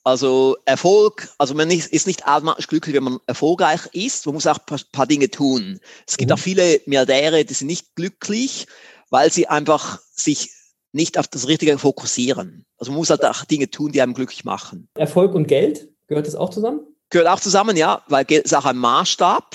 [0.04, 4.24] Also Erfolg, also man ist nicht automatisch glücklich, wenn man erfolgreich ist.
[4.26, 5.80] Man muss auch ein paar, Dinge tun.
[6.06, 6.34] Es gibt mhm.
[6.34, 8.66] auch viele Milliardäre, die sind nicht glücklich,
[9.10, 10.50] weil sie einfach sich
[10.92, 12.64] nicht auf das Richtige fokussieren.
[12.78, 14.88] Also man muss halt auch Dinge tun, die einem glücklich machen.
[14.94, 16.80] Erfolg und Geld, gehört das auch zusammen?
[17.10, 19.54] Gehört auch zusammen, ja, weil Geld ist auch ein Maßstab.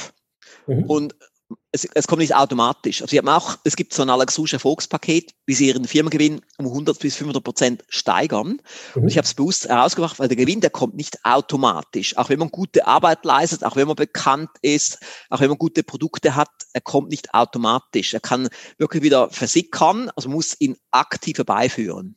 [0.67, 0.84] Mhm.
[0.86, 1.15] Und
[1.74, 3.01] es, es kommt nicht automatisch.
[3.01, 6.41] Also sie haben auch, es gibt so ein Alex Rusch Erfolgspaket, wie sie ihren Firmengewinn
[6.57, 8.61] um 100 bis 500 Prozent steigern.
[8.93, 9.01] Mhm.
[9.01, 12.15] Und ich habe es bewusst herausgebracht, weil der Gewinn, der kommt nicht automatisch.
[12.15, 14.99] Auch wenn man gute Arbeit leistet, auch wenn man bekannt ist,
[15.30, 18.13] auch wenn man gute Produkte hat, er kommt nicht automatisch.
[18.13, 22.15] Er kann wirklich wieder versickern, also muss ihn aktiv herbeiführen.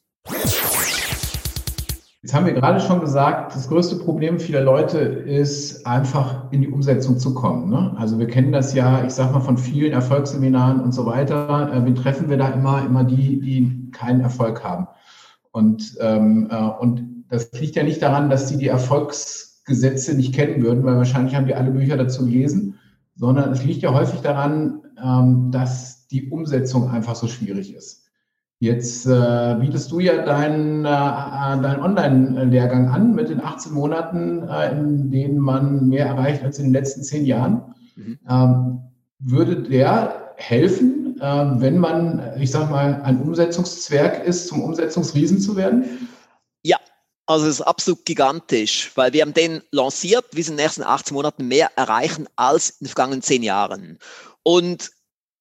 [2.26, 6.66] Jetzt haben wir gerade schon gesagt, das größte Problem vieler Leute ist einfach in die
[6.66, 7.70] Umsetzung zu kommen.
[7.70, 7.94] Ne?
[7.98, 11.72] Also wir kennen das ja, ich sag mal, von vielen Erfolgsseminaren und so weiter.
[11.72, 12.84] Äh, wen treffen wir da immer?
[12.84, 14.88] Immer die, die keinen Erfolg haben.
[15.52, 20.64] Und, ähm, äh, und das liegt ja nicht daran, dass sie die Erfolgsgesetze nicht kennen
[20.64, 22.74] würden, weil wahrscheinlich haben die alle Bücher dazu gelesen,
[23.14, 28.05] sondern es liegt ja häufig daran, ähm, dass die Umsetzung einfach so schwierig ist.
[28.58, 34.72] Jetzt äh, bietest du ja deinen, äh, deinen Online-Lehrgang an mit den 18 Monaten, äh,
[34.72, 37.74] in denen man mehr erreicht als in den letzten zehn Jahren.
[37.96, 38.18] Mhm.
[38.28, 38.80] Ähm,
[39.18, 45.56] würde der helfen, äh, wenn man, ich sag mal, ein Umsetzungszwerg ist, zum Umsetzungsriesen zu
[45.56, 46.08] werden?
[46.62, 46.78] Ja,
[47.26, 50.82] also es ist absolut gigantisch, weil wir haben den lanciert, wir sind in den nächsten
[50.82, 53.98] 18 Monaten mehr erreichen als in den vergangenen zehn Jahren.
[54.42, 54.90] Und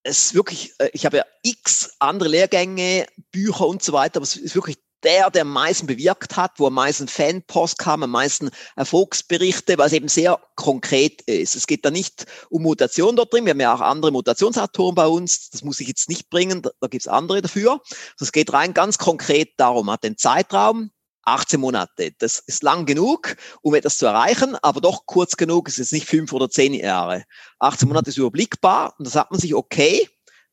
[0.06, 4.24] es ist wirklich, äh, ich habe ja x andere Lehrgänge, Bücher und so weiter, aber
[4.24, 8.10] es ist wirklich der, der am meisten bewirkt hat, wo am meisten Fanpost kam, am
[8.10, 11.56] meisten Erfolgsberichte, weil es eben sehr konkret ist.
[11.56, 13.45] Es geht da nicht um Mutation dort drin.
[13.45, 15.51] Wir haben ja auch andere Mutationsautoren bei uns.
[15.51, 16.64] Das muss ich jetzt nicht bringen.
[16.64, 17.82] Da, da gibt es andere dafür.
[18.20, 20.89] Es geht rein ganz konkret darum, hat den Zeitraum,
[21.26, 22.11] 18 Monate.
[22.19, 25.67] Das ist lang genug, um etwas zu erreichen, aber doch kurz genug.
[25.67, 27.23] Es ist nicht fünf oder zehn Jahre.
[27.59, 30.07] 18 Monate ist überblickbar und da sagt man sich, okay,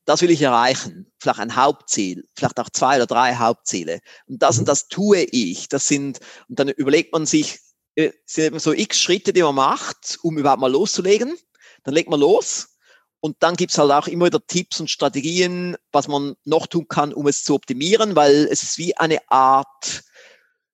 [0.05, 1.11] das will ich erreichen.
[1.19, 3.99] Vielleicht ein Hauptziel, vielleicht auch zwei oder drei Hauptziele.
[4.27, 5.69] Und das und das tue ich.
[5.69, 6.19] Das sind,
[6.49, 7.59] und dann überlegt man sich,
[7.95, 11.37] äh, sind eben so x Schritte, die man macht, um überhaupt mal loszulegen.
[11.83, 12.69] Dann legt man los.
[13.19, 17.13] Und dann gibt's halt auch immer wieder Tipps und Strategien, was man noch tun kann,
[17.13, 20.03] um es zu optimieren, weil es ist wie eine Art,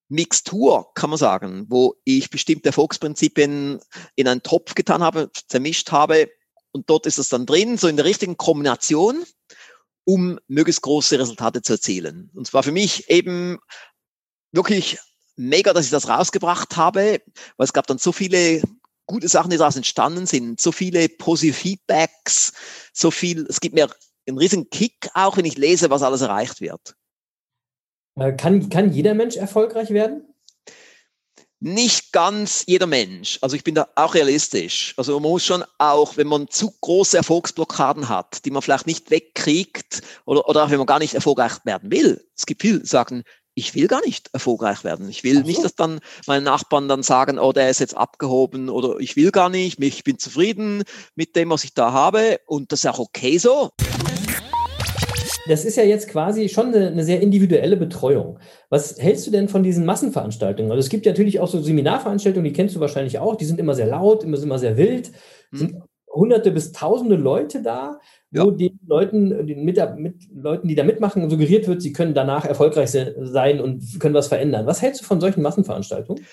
[0.10, 3.80] Mixtur, kann man sagen, wo ich bestimmte Erfolgsprinzipien
[4.16, 6.30] in einen Topf getan habe, zermischt habe
[6.72, 9.24] und dort ist es dann drin, so in der richtigen Kombination,
[10.03, 12.32] um möglichst große Resultate zu erzielen.
[12.34, 13.60] Und zwar für mich eben
[14.51, 14.97] wirklich
[15.36, 17.22] mega, dass ich das rausgebracht habe,
[17.57, 18.62] weil es gab dann so viele
[19.05, 22.53] gute Sachen, die daraus entstanden sind, so viele positive Feedbacks,
[22.93, 23.89] so viel, es gibt mir
[24.28, 26.95] einen riesen Kick, auch wenn ich lese, was alles erreicht wird.
[28.16, 30.26] Äh, kann, kann jeder Mensch erfolgreich werden?
[31.62, 33.38] Nicht ganz jeder Mensch.
[33.41, 34.93] Also ich bin da auch realistisch.
[34.95, 39.12] Also man muss schon auch, wenn man zu große Erfolgsblockaden hat, die man vielleicht nicht
[39.12, 42.26] wegkriegt oder, oder auch wenn man gar nicht erfolgreich werden will.
[42.38, 43.24] Es gibt viele, die sagen,
[43.55, 45.10] ich will gar nicht erfolgreich werden.
[45.10, 45.41] Ich will so.
[45.41, 49.32] nicht, dass dann meine Nachbarn dann sagen, oh, der ist jetzt abgehoben oder ich will
[49.32, 50.84] gar nicht, ich bin zufrieden
[51.16, 53.72] mit dem, was ich da habe und das ist auch okay so
[55.49, 58.39] das ist ja jetzt quasi schon eine, eine, sehr individuelle Betreuung.
[58.69, 60.71] Was hältst du denn von diesen Massenveranstaltungen?
[60.71, 63.59] Also es gibt ja natürlich auch so Seminarveranstaltungen, die kennst du wahrscheinlich auch, die sind
[63.59, 65.11] immer sehr laut, immer, immer sehr wild,
[65.51, 65.57] mhm.
[65.57, 65.75] sind
[66.11, 67.99] hunderte bis tausende Leute da,
[68.31, 68.45] ja.
[68.45, 72.45] wo den Leuten, den mit, mit, Leuten, die da mitmachen, suggeriert wird, sie können danach
[72.45, 74.65] erfolgreich sein und können was verändern.
[74.65, 76.23] Was hältst du von solchen Massenveranstaltungen?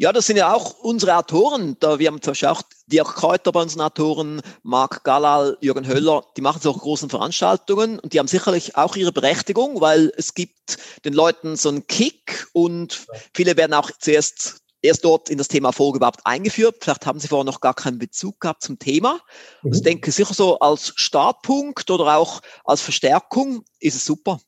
[0.00, 1.76] Ja, das sind ja auch unsere Autoren.
[1.78, 6.24] Da, wir haben zum Beispiel auch Dirk Kräuter bei unseren Autoren, Marc Galal, Jürgen Höller,
[6.38, 10.78] die machen solche großen Veranstaltungen und die haben sicherlich auch ihre Berechtigung, weil es gibt
[11.04, 15.68] den Leuten so einen Kick und viele werden auch zuerst erst dort in das Thema
[15.68, 16.76] Erfolg überhaupt eingeführt.
[16.80, 19.20] Vielleicht haben sie vorher noch gar keinen Bezug gehabt zum Thema.
[19.62, 19.74] Mhm.
[19.74, 24.40] Ich denke sicher so als Startpunkt oder auch als Verstärkung ist es super.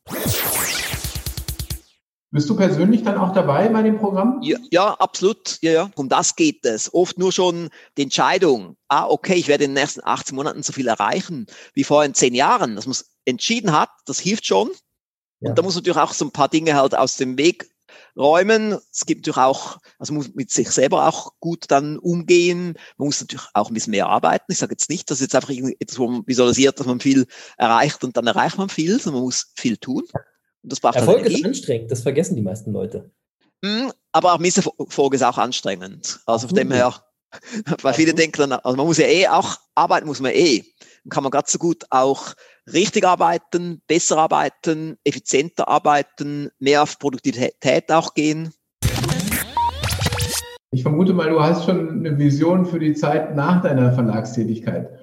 [2.33, 4.41] Bist du persönlich dann auch dabei bei dem Programm?
[4.41, 5.59] Ja, ja, absolut.
[5.61, 5.91] Ja, ja.
[5.97, 6.93] Um das geht es.
[6.95, 7.68] Oft nur schon
[7.99, 11.85] die Entscheidung, ah, okay, ich werde in den nächsten 18 Monaten so viel erreichen wie
[11.85, 12.74] vor in zehn Jahren.
[12.74, 14.70] Dass man es entschieden hat, das hilft schon.
[15.41, 15.51] Ja.
[15.51, 17.70] Und da muss natürlich auch so ein paar Dinge halt aus dem Weg
[18.16, 18.78] räumen.
[18.91, 22.78] Es gibt natürlich auch, also man muss mit sich selber auch gut dann umgehen.
[22.97, 24.51] Man muss natürlich auch ein bisschen mehr arbeiten.
[24.51, 27.26] Ich sage jetzt nicht, dass jetzt einfach etwas, wo man visualisiert, dass man viel
[27.59, 30.05] erreicht und dann erreicht man viel, sondern man muss viel tun.
[30.62, 33.10] Das braucht Erfolg ist anstrengend, das vergessen die meisten Leute.
[33.62, 36.20] Mhm, aber auch Misserfolg ist auch anstrengend.
[36.26, 36.94] Also von dem her,
[37.82, 40.64] weil viele denken dann, also man muss ja eh auch arbeiten, muss man eh.
[41.04, 42.34] Dann kann man ganz so gut auch
[42.72, 48.52] richtig arbeiten, besser arbeiten, effizienter arbeiten, mehr auf Produktivität auch gehen.
[50.74, 55.01] Ich vermute mal, du hast schon eine Vision für die Zeit nach deiner Verlagstätigkeit.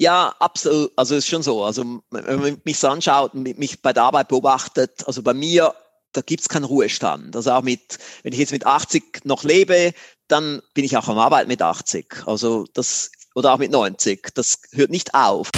[0.00, 0.92] Ja, absolut.
[0.94, 1.64] Also ist schon so.
[1.64, 5.74] Also wenn man mich so anschaut und mich bei der Arbeit beobachtet, also bei mir,
[6.12, 7.34] da gibt's keinen Ruhestand.
[7.34, 9.92] Also auch mit, wenn ich jetzt mit 80 noch lebe,
[10.28, 12.28] dann bin ich auch am Arbeit mit 80.
[12.28, 14.28] Also das, oder auch mit 90.
[14.34, 15.50] Das hört nicht auf.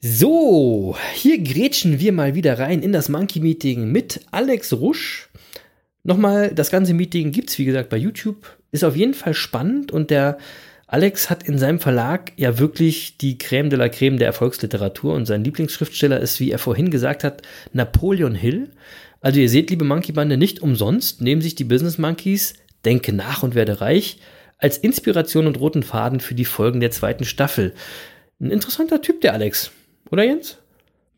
[0.00, 5.27] So, hier grätschen wir mal wieder rein in das Monkey Meeting mit Alex Rusch.
[6.08, 8.56] Nochmal, das ganze Meeting gibt es, wie gesagt, bei YouTube.
[8.72, 10.38] Ist auf jeden Fall spannend und der
[10.86, 15.26] Alex hat in seinem Verlag ja wirklich die Creme de la Creme der Erfolgsliteratur und
[15.26, 17.42] sein Lieblingsschriftsteller ist, wie er vorhin gesagt hat,
[17.74, 18.70] Napoleon Hill.
[19.20, 22.54] Also ihr seht, liebe Monkey Bande, nicht umsonst nehmen sich die Business Monkeys
[22.86, 24.18] Denke nach und werde reich
[24.56, 27.74] als Inspiration und roten Faden für die Folgen der zweiten Staffel.
[28.40, 29.72] Ein interessanter Typ, der Alex.
[30.10, 30.56] Oder Jens?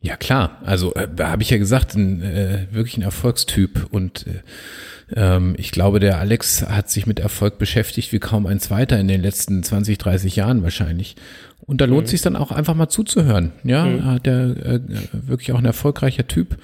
[0.01, 0.57] Ja, klar.
[0.65, 3.87] Also äh, habe ich ja gesagt, ein, äh, wirklich ein Erfolgstyp.
[3.91, 4.41] Und äh,
[5.15, 9.07] ähm, ich glaube, der Alex hat sich mit Erfolg beschäftigt wie kaum ein zweiter in
[9.07, 11.15] den letzten 20, 30 Jahren wahrscheinlich.
[11.59, 12.09] Und da lohnt Mhm.
[12.09, 13.51] sich dann auch einfach mal zuzuhören.
[13.63, 14.05] Ja, Mhm.
[14.05, 14.79] hat der äh,
[15.11, 16.57] wirklich auch ein erfolgreicher Typ.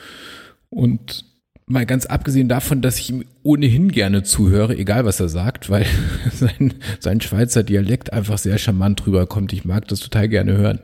[0.69, 1.23] Und
[1.67, 5.85] mal ganz abgesehen davon, dass ich ihm ohnehin gerne zuhöre, egal was er sagt, weil
[6.33, 9.53] sein, sein Schweizer Dialekt einfach sehr charmant rüberkommt.
[9.53, 10.79] Ich mag das total gerne hören.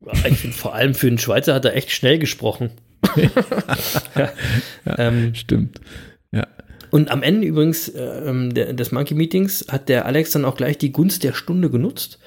[0.00, 2.70] Ich finde, vor allem für einen Schweizer hat er echt schnell gesprochen.
[4.16, 4.32] ja.
[4.96, 5.80] Ähm, Stimmt.
[6.30, 6.46] Ja.
[6.90, 10.78] und am Ende übrigens ähm, der, des Monkey Meetings hat der Alex dann auch gleich
[10.78, 12.18] die Gunst der Stunde genutzt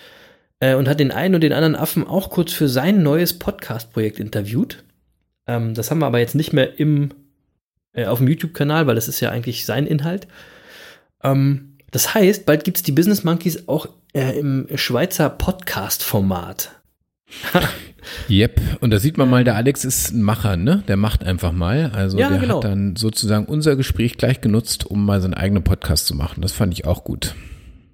[0.59, 4.19] äh, und hat den einen und den anderen Affen auch kurz für sein neues Podcast-Projekt
[4.19, 4.84] interviewt.
[5.47, 7.09] Ähm, das haben wir aber jetzt nicht mehr im,
[7.93, 10.28] äh, auf dem YouTube-Kanal, weil das ist ja eigentlich sein Inhalt.
[11.24, 16.81] Ähm, das heißt, bald gibt es die Business Monkeys auch äh, im Schweizer Podcast-Format.
[18.30, 20.84] Yep, und da sieht man mal, der Alex ist ein Macher, ne?
[20.88, 21.92] Der macht einfach mal.
[21.94, 22.58] Also Ja, der genau.
[22.58, 26.42] hat dann sozusagen unser Gespräch gleich genutzt, um mal seinen eigenen Podcast zu machen.
[26.42, 27.36] Das fand ich auch gut.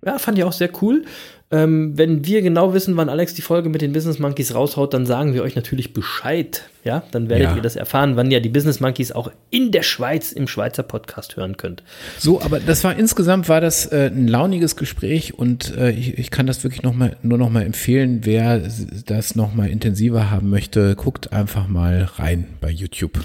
[0.06, 1.04] Ja, fand ich auch sehr cool.
[1.50, 5.06] Ähm, wenn wir genau wissen, wann Alex die Folge mit den Business Monkeys raushaut, dann
[5.06, 6.64] sagen wir euch natürlich Bescheid.
[6.84, 7.56] Ja, dann werdet Ja.
[7.56, 11.38] ihr das erfahren, wann ihr die Business Monkeys auch in der Schweiz im Schweizer Podcast
[11.38, 11.84] hören könnt.
[12.20, 16.32] So, aber das war insgesamt war das äh, ein launiges Gespräch und äh, ich, ich
[16.32, 18.62] kann das wirklich noch mal, nur noch mal empfehlen, wer
[19.06, 23.20] das noch mal intensiver haben möchte, guckt einfach mal rein bei YouTube.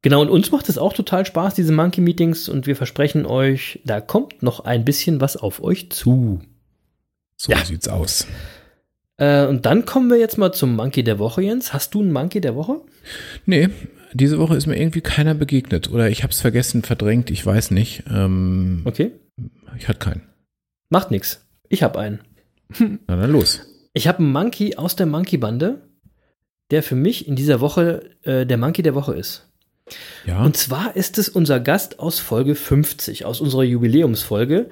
[0.00, 3.80] Genau, und uns macht es auch total Spaß, diese Monkey Meetings, und wir versprechen euch,
[3.84, 6.40] da kommt noch ein bisschen was auf euch zu.
[7.40, 7.64] So Ja.
[7.64, 8.26] sieht's aus.
[9.16, 11.72] Äh, und dann kommen wir jetzt mal zum Monkey der Woche, Jens.
[11.72, 12.80] Hast du einen Monkey der Woche?
[13.46, 13.68] Nee,
[14.12, 17.70] diese Woche ist mir irgendwie keiner begegnet oder ich habe es vergessen, verdrängt, ich weiß
[17.70, 18.04] nicht.
[18.10, 19.12] Ähm, Okay,
[19.76, 20.22] Ich hatte keinen.
[20.90, 21.46] macht nichts.
[21.68, 22.20] Ich habe einen.
[23.06, 23.60] Na dann los.
[23.92, 25.82] Ich habe einen Monkey aus der Monkey-Bande,
[26.70, 29.48] der für mich in dieser Woche äh, der Monkey der Woche ist.
[30.26, 30.44] Ja.
[30.44, 34.68] Und zwar ist es unser Gast aus Folge 50, aus unserer Jubiläumsfolge.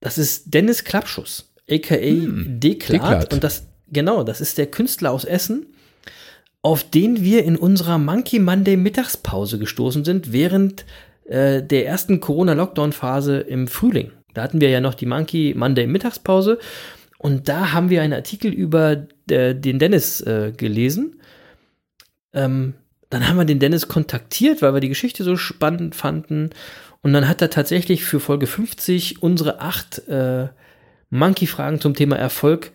[0.00, 3.02] Das ist Dennis Klappschuss, aka Hm, Deklat.
[3.02, 3.34] Deklat.
[3.34, 5.66] Und das, genau, das ist der Künstler aus Essen,
[6.62, 10.84] auf den wir in unserer Monkey Monday Mittagspause gestoßen sind, während
[11.24, 14.10] äh, der ersten Corona-Lockdown-Phase im Frühling.
[14.34, 16.58] Da hatten wir ja noch die Monkey Monday Mittagspause.
[17.18, 21.20] Und da haben wir einen Artikel über äh, den Dennis äh, gelesen.
[22.32, 22.74] Ähm,
[23.10, 26.50] dann haben wir den Dennis kontaktiert, weil wir die Geschichte so spannend fanden.
[27.02, 30.48] Und dann hat er tatsächlich für Folge 50 unsere acht äh,
[31.10, 32.72] Monkey-Fragen zum Thema Erfolg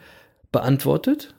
[0.51, 1.33] beantwortet.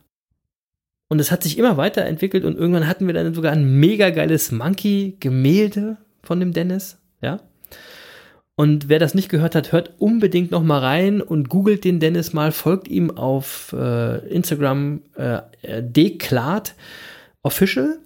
[1.09, 4.51] Und es hat sich immer weiterentwickelt und irgendwann hatten wir dann sogar ein mega geiles
[4.51, 6.99] Monkey-Gemälde von dem Dennis.
[7.21, 7.41] Ja.
[8.57, 12.33] Und wer das nicht gehört hat, hört unbedingt noch mal rein und googelt den Dennis
[12.33, 16.75] mal, folgt ihm auf äh, Instagram äh, äh, deklat
[17.43, 17.99] official.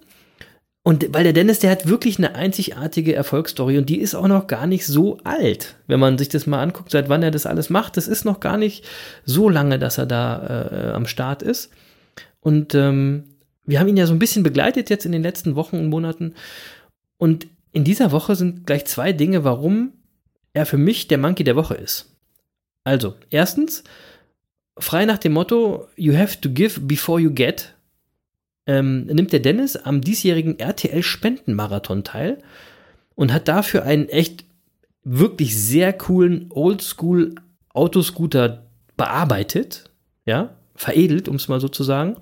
[0.83, 4.47] Und weil der Dennis, der hat wirklich eine einzigartige Erfolgsstory und die ist auch noch
[4.47, 7.69] gar nicht so alt, wenn man sich das mal anguckt, seit wann er das alles
[7.69, 7.97] macht.
[7.97, 8.83] Das ist noch gar nicht
[9.23, 11.71] so lange, dass er da äh, am Start ist.
[12.39, 13.25] Und ähm,
[13.63, 16.33] wir haben ihn ja so ein bisschen begleitet jetzt in den letzten Wochen und Monaten.
[17.17, 19.93] Und in dieser Woche sind gleich zwei Dinge, warum
[20.53, 22.17] er für mich der Monkey der Woche ist.
[22.83, 23.83] Also, erstens,
[24.79, 27.75] frei nach dem Motto, you have to give before you get,
[28.67, 32.37] ähm, nimmt der Dennis am diesjährigen RTL-Spendenmarathon teil
[33.15, 34.45] und hat dafür einen echt
[35.03, 36.47] wirklich sehr coolen
[37.73, 38.65] Oldschool-Autoscooter
[38.97, 39.89] bearbeitet,
[40.25, 42.17] ja, veredelt, um es mal so zu sagen,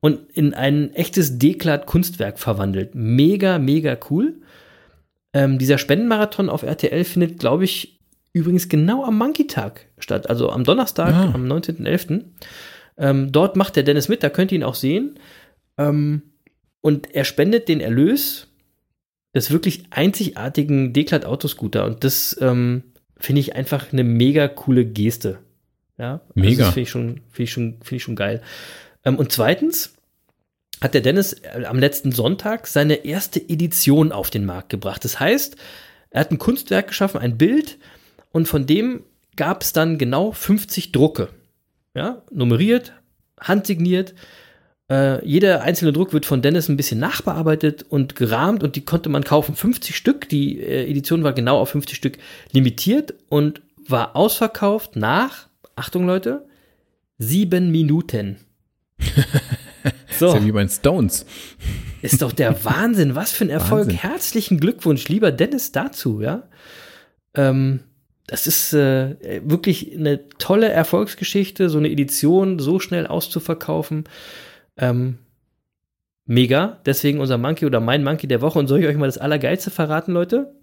[0.00, 2.94] und in ein echtes Deklat-Kunstwerk verwandelt.
[2.94, 4.34] Mega, mega cool.
[5.32, 7.98] Ähm, dieser Spendenmarathon auf RTL findet, glaube ich,
[8.34, 11.30] übrigens genau am Monkey-Tag statt, also am Donnerstag, Ah.
[11.32, 12.24] am 19.11.
[12.98, 15.18] Ähm, dort macht der Dennis mit, da könnt ihr ihn auch sehen.
[15.78, 16.22] Ähm,
[16.80, 18.48] und er spendet den Erlös
[19.34, 21.84] des wirklich einzigartigen Deklat Autoscooter.
[21.86, 22.84] Und das ähm,
[23.16, 25.38] finde ich einfach eine mega coole Geste.
[25.98, 26.64] Ja, also Mega.
[26.66, 28.42] Das finde ich, schon- finde ich, schon- finde ich schon geil.
[29.04, 29.94] Ähm, und zweitens
[30.80, 35.04] hat der Dennis äh, am letzten Sonntag seine erste Edition auf den Markt gebracht.
[35.04, 35.56] Das heißt,
[36.10, 37.78] er hat ein Kunstwerk geschaffen, ein Bild,
[38.30, 39.04] und von dem
[39.36, 41.28] gab es dann genau 50 Drucke.
[41.94, 42.92] Ja, nummeriert,
[43.40, 44.14] handsigniert.
[44.90, 49.08] Äh, jeder einzelne Druck wird von Dennis ein bisschen nachbearbeitet und gerahmt und die konnte
[49.08, 49.54] man kaufen.
[49.54, 50.28] 50 Stück.
[50.28, 52.18] Die äh, Edition war genau auf 50 Stück
[52.52, 56.46] limitiert und war ausverkauft nach, Achtung Leute,
[57.18, 58.36] sieben Minuten.
[60.18, 60.28] So.
[60.28, 61.26] Ist ja wie bei den Stones.
[62.02, 63.14] Ist doch der Wahnsinn.
[63.14, 63.86] Was für ein Erfolg.
[63.86, 63.98] Wahnsinn.
[63.98, 66.44] Herzlichen Glückwunsch, lieber Dennis, dazu, ja.
[67.34, 67.80] Ähm,
[68.26, 74.04] das ist äh, wirklich eine tolle Erfolgsgeschichte, so eine Edition so schnell auszuverkaufen.
[74.76, 75.18] Ähm,
[76.26, 76.80] Mega.
[76.86, 78.58] Deswegen unser Monkey oder mein Monkey der Woche.
[78.58, 80.54] Und soll ich euch mal das Allergeilste verraten, Leute?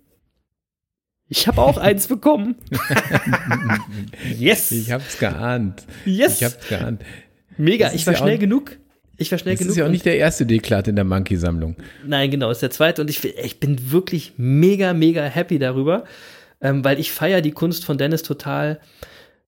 [1.28, 2.55] Ich habe auch eins bekommen.
[4.38, 4.72] yes.
[4.72, 5.84] Ich hab's geahnt.
[6.05, 6.41] Yes.
[6.41, 7.01] Ich hab's geahnt.
[7.57, 7.86] Mega.
[7.86, 8.78] Das Ich war ja auch- schnell genug.
[9.18, 9.72] Ich war schnell Das genug.
[9.72, 11.76] ist ja auch nicht der erste Deklat in der Monkey-Sammlung.
[12.07, 13.01] Nein, genau, ist der zweite.
[13.03, 16.05] Und ich, ich bin wirklich mega, mega happy darüber,
[16.59, 18.80] ähm, weil ich feiere die Kunst von Dennis total.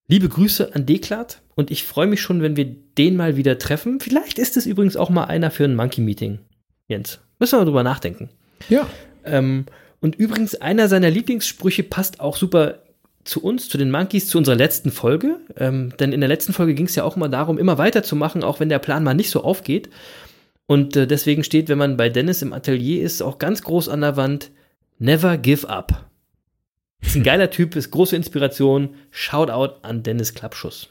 [0.08, 1.42] Liebe Grüße an Deklat.
[1.56, 4.00] Und ich freue mich schon, wenn wir den mal wieder treffen.
[4.00, 6.40] Vielleicht ist es übrigens auch mal einer für ein Monkey-Meeting,
[6.88, 7.20] Jens.
[7.40, 8.30] Müssen wir mal drüber nachdenken.
[8.70, 8.88] Ja.
[9.24, 9.66] Ähm,
[10.02, 12.80] und übrigens, einer seiner Lieblingssprüche passt auch super
[13.24, 15.40] zu uns, zu den Monkeys, zu unserer letzten Folge.
[15.58, 18.60] Ähm, denn in der letzten Folge ging es ja auch immer darum, immer weiterzumachen, auch
[18.60, 19.90] wenn der Plan mal nicht so aufgeht.
[20.66, 24.02] Und äh, deswegen steht, wenn man bei Dennis im Atelier ist, auch ganz groß an
[24.02, 24.52] der Wand,
[25.00, 26.10] never give up.
[27.06, 28.90] Ist ein geiler Typ, ist große Inspiration.
[29.12, 30.90] Shoutout an Dennis Klappschuss.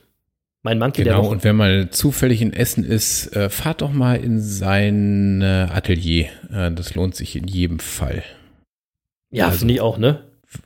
[0.63, 1.33] Mein Monkey der Genau, Woche.
[1.33, 6.27] und wenn mal zufällig in Essen ist, äh, fahrt doch mal in sein äh, Atelier.
[6.53, 8.23] Äh, das lohnt sich in jedem Fall.
[9.31, 10.23] ja, also- finde ich auch, ne?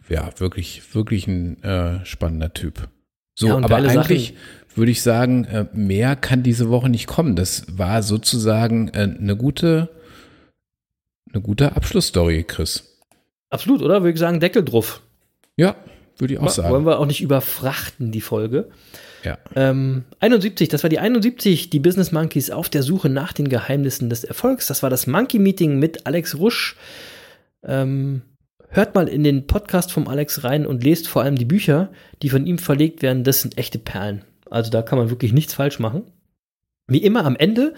[0.09, 1.59] Ja, wirklich, wirklich ein
[2.05, 2.89] spannender Typ.
[3.39, 4.35] So, Ja, aber eigentlich
[4.75, 7.37] würde ich sagen, mehr kann diese Woche nicht kommen.
[7.37, 9.89] Das war sozusagen eine gute,
[11.33, 12.99] eine gute Abschlussstory, Chris.
[13.49, 14.03] Absolut, oder?
[14.03, 15.03] Würde ich sagen, Deckel drauf.
[15.57, 15.77] Ja,
[16.19, 16.87] würde ich auch Wollen sagen.
[16.87, 18.69] wir auch nicht überfrachten, die Folge.
[19.23, 19.39] Ja.
[19.55, 24.09] Ähm, 71, das war die 71, die Business Monkeys auf der Suche nach den Geheimnissen
[24.09, 24.67] des Erfolgs.
[24.67, 26.77] Das war das Monkey Meeting mit Alex Rusch.
[27.65, 28.23] Ähm,
[28.69, 31.91] hört mal in den Podcast vom Alex rein und lest vor allem die Bücher,
[32.23, 33.25] die von ihm verlegt werden.
[33.25, 34.25] Das sind echte Perlen.
[34.49, 36.05] Also da kann man wirklich nichts falsch machen.
[36.87, 37.75] Wie immer am Ende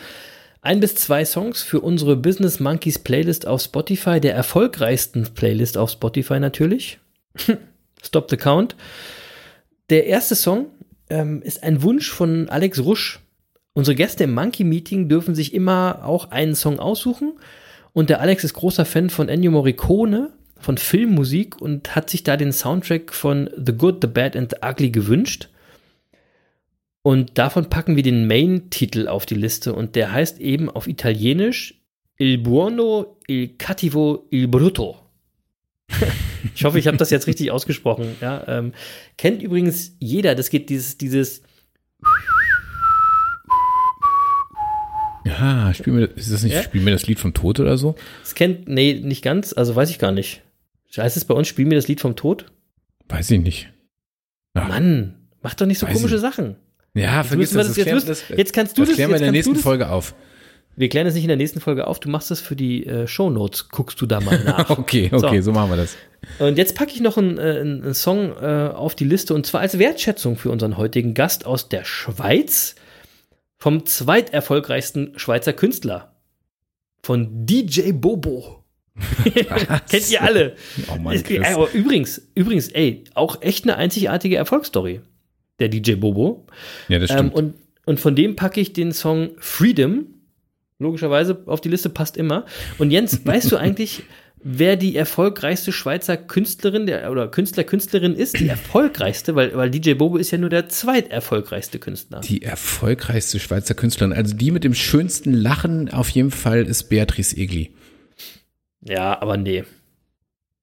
[0.60, 5.90] ein bis zwei Songs für unsere Business Monkeys Playlist auf Spotify, der erfolgreichsten Playlist auf
[5.90, 6.98] Spotify natürlich.
[8.02, 8.76] Stop the Count.
[9.90, 10.66] Der erste Song
[11.10, 13.20] ähm, ist ein Wunsch von Alex Rusch.
[13.72, 17.38] Unsere Gäste im Monkey Meeting dürfen sich immer auch einen Song aussuchen.
[17.92, 22.36] Und der Alex ist großer Fan von Ennio Morricone, von Filmmusik und hat sich da
[22.36, 25.48] den Soundtrack von The Good, The Bad and The Ugly gewünscht.
[27.02, 31.80] Und davon packen wir den Main-Titel auf die Liste und der heißt eben auf Italienisch
[32.18, 34.96] Il Buono, Il Cattivo, Il Brutto.
[36.54, 38.16] ich hoffe, ich habe das jetzt richtig ausgesprochen.
[38.20, 38.72] Ja, ähm,
[39.16, 41.42] kennt übrigens jeder, das geht dieses, dieses,
[45.24, 46.62] Ja, spiel mir, ist das nicht, Ja?
[46.62, 47.94] spiel mir das Lied vom Tod oder so?
[48.22, 50.42] das kennt, nee, nicht ganz, also weiß ich gar nicht.
[50.96, 52.46] Heißt es bei uns, spiel mir das Lied vom Tod?
[53.08, 53.70] Weiß ich nicht.
[54.54, 56.20] Ach, Mann, mach doch nicht so komische ich.
[56.20, 56.56] Sachen.
[56.94, 59.22] Ja, Jetzt müssen wir das, jetzt, müssen, jetzt kannst du das das, klären wir in
[59.22, 60.14] der nächsten das, Folge auf.
[60.78, 63.06] Wir klären das nicht in der nächsten Folge auf, du machst das für die äh,
[63.08, 64.70] Shownotes, guckst du da mal nach.
[64.70, 65.46] Okay, okay, So.
[65.46, 65.96] so, machen wir das.
[66.38, 69.60] Und jetzt packe ich noch einen, äh, einen Song äh, auf die Liste und zwar
[69.60, 72.76] als Wertschätzung für unseren heutigen Gast aus der Schweiz,
[73.58, 76.14] vom zweiterfolgreichsten Schweizer Künstler,
[77.02, 78.64] von DJ Bobo.
[79.90, 80.54] Kennt ihr alle?
[80.92, 81.46] Oh Mann, Chris.
[81.72, 85.00] übrigens, übrigens, ey, auch echt eine einzigartige Erfolgsstory,
[85.60, 86.46] der DJ Bobo.
[86.88, 87.34] Ja, das Ähm, stimmt.
[87.34, 87.54] und,
[87.84, 90.06] und von dem packe ich den Song Freedom.
[90.78, 92.44] Logischerweise auf die Liste passt immer.
[92.78, 94.02] Und Jens, weißt du eigentlich,
[94.42, 98.38] wer die erfolgreichste Schweizer Künstlerin der, oder Künstler, Künstlerin ist?
[98.38, 102.20] Die erfolgreichste, weil, weil DJ Bobo ist ja nur der zweiterfolgreichste Künstler.
[102.20, 107.36] die erfolgreichste Schweizer Künstlerin, also die mit dem schönsten Lachen auf jeden Fall ist Beatrice
[107.36, 107.70] Egli.
[108.80, 109.64] Ja, aber nee.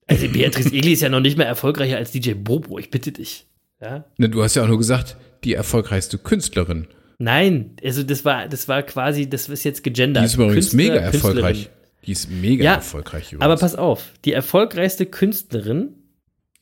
[0.08, 3.48] Also Beatrice Egli ist ja noch nicht mehr erfolgreicher als DJ Bobo, ich bitte dich.
[3.82, 4.06] Ja?
[4.18, 6.88] Ne, Du hast ja auch nur gesagt, die erfolgreichste Künstlerin.
[7.18, 10.24] Nein, also das war, das war quasi, das ist jetzt gegendert.
[10.24, 11.70] Die ist übrigens Künstler, mega erfolgreich.
[12.06, 13.44] Die ist mega Ja, erfolgreich übrigens.
[13.44, 15.96] Aber pass auf, die erfolgreichste Künstlerin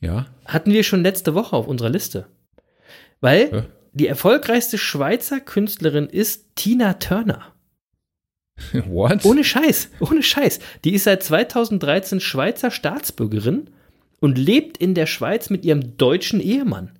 [0.00, 2.26] Ja, hatten wir schon letzte Woche auf unserer Liste.
[3.20, 3.62] Weil Hä?
[3.92, 7.52] die erfolgreichste Schweizer Künstlerin ist Tina Turner.
[8.86, 9.24] what?
[9.24, 10.60] Ohne Scheiß, ohne Scheiß.
[10.84, 13.70] Die ist seit 2013 Schweizer Staatsbürgerin
[14.20, 16.92] und lebt in der Schweiz mit ihrem deutschen Ehemann.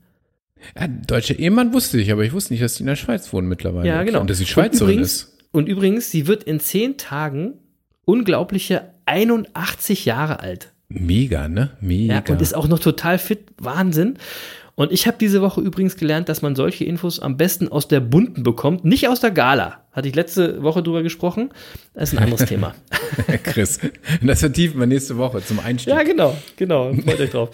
[0.79, 3.49] Ja, deutscher Ehemann wusste ich, aber ich wusste nicht, dass die in der Schweiz wohnen
[3.49, 3.89] mittlerweile.
[3.89, 4.21] Ja, genau.
[4.21, 5.39] Und dass sie Und Schweizerin übrigens, ist.
[5.53, 7.55] Und übrigens, sie wird in zehn Tagen
[8.05, 10.73] unglaubliche 81 Jahre alt.
[10.89, 11.71] Mega, ne?
[11.81, 12.15] Mega.
[12.15, 13.41] Ja, und ist auch noch total fit.
[13.59, 14.19] Wahnsinn.
[14.77, 18.01] Und ich habe diese Woche übrigens gelernt, dass man solche Infos am besten aus der
[18.01, 19.81] bunten bekommt, nicht aus der Gala.
[19.93, 21.51] Hatte ich letzte Woche drüber gesprochen.
[21.95, 22.75] Das ist ein anderes Thema.
[23.45, 23.79] Chris.
[24.21, 25.95] Das vertiefen wir nächste Woche zum Einstieg.
[25.95, 26.93] Ja, genau, genau.
[26.93, 27.51] Freut euch drauf.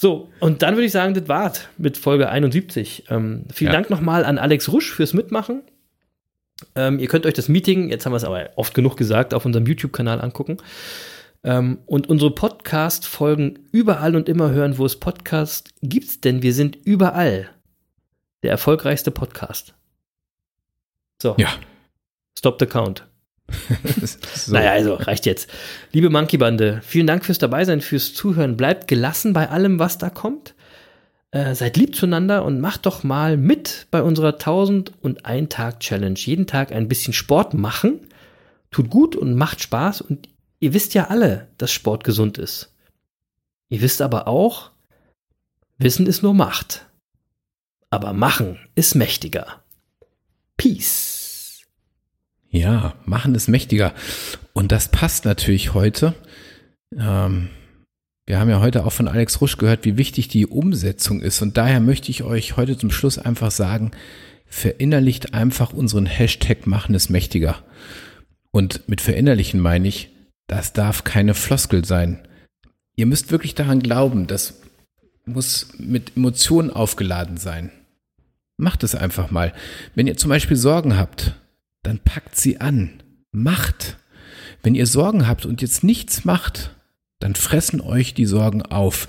[0.00, 3.04] So, und dann würde ich sagen, das war's mit Folge 71.
[3.10, 3.72] Ähm, vielen Ja.
[3.76, 5.62] Dank nochmal an Alex Rusch fürs Mitmachen.
[6.74, 9.44] Ähm, ihr könnt euch das Meeting, jetzt haben wir es aber oft genug gesagt, auf
[9.44, 10.56] unserem YouTube-Kanal angucken.
[11.44, 16.76] Ähm, und unsere Podcast-Folgen überall und immer hören, wo es Podcasts gibt, denn wir sind
[16.84, 17.50] überall
[18.42, 19.74] der erfolgreichste Podcast.
[21.20, 21.48] So, Ja.
[22.38, 23.06] stop the count.
[24.34, 24.52] So.
[24.52, 25.50] Naja, also reicht jetzt.
[25.92, 28.56] Liebe Monkey-Bande, vielen Dank fürs Dabeisein, fürs Zuhören.
[28.56, 30.54] Bleibt gelassen bei allem, was da kommt.
[31.32, 36.18] Äh, seid lieb zueinander und macht doch mal mit bei unserer 1001 Tag Challenge.
[36.18, 38.00] Jeden Tag ein bisschen Sport machen.
[38.70, 40.00] Tut gut und macht Spaß.
[40.00, 40.28] Und
[40.58, 42.72] ihr wisst ja alle, dass Sport gesund ist.
[43.68, 44.70] Ihr wisst aber auch,
[45.78, 46.86] Wissen ist nur Macht.
[47.88, 49.62] Aber machen ist mächtiger.
[50.56, 51.19] Peace.
[52.50, 53.94] Ja, machen ist mächtiger.
[54.52, 56.14] Und das passt natürlich heute.
[56.96, 57.48] Ähm,
[58.26, 61.40] wir haben ja heute auch von Alex Rusch gehört, wie wichtig die Umsetzung ist.
[61.42, 63.92] Und daher möchte ich euch heute zum Schluss einfach sagen,
[64.46, 67.62] verinnerlicht einfach unseren Hashtag machen ist mächtiger.
[68.50, 70.10] Und mit verinnerlichen meine ich,
[70.48, 72.26] das darf keine Floskel sein.
[72.96, 74.60] Ihr müsst wirklich daran glauben, das
[75.24, 77.70] muss mit Emotionen aufgeladen sein.
[78.56, 79.54] Macht es einfach mal.
[79.94, 81.36] Wenn ihr zum Beispiel Sorgen habt,
[81.82, 83.02] dann packt sie an.
[83.32, 83.98] Macht.
[84.62, 86.74] Wenn ihr Sorgen habt und jetzt nichts macht,
[87.18, 89.08] dann fressen euch die Sorgen auf.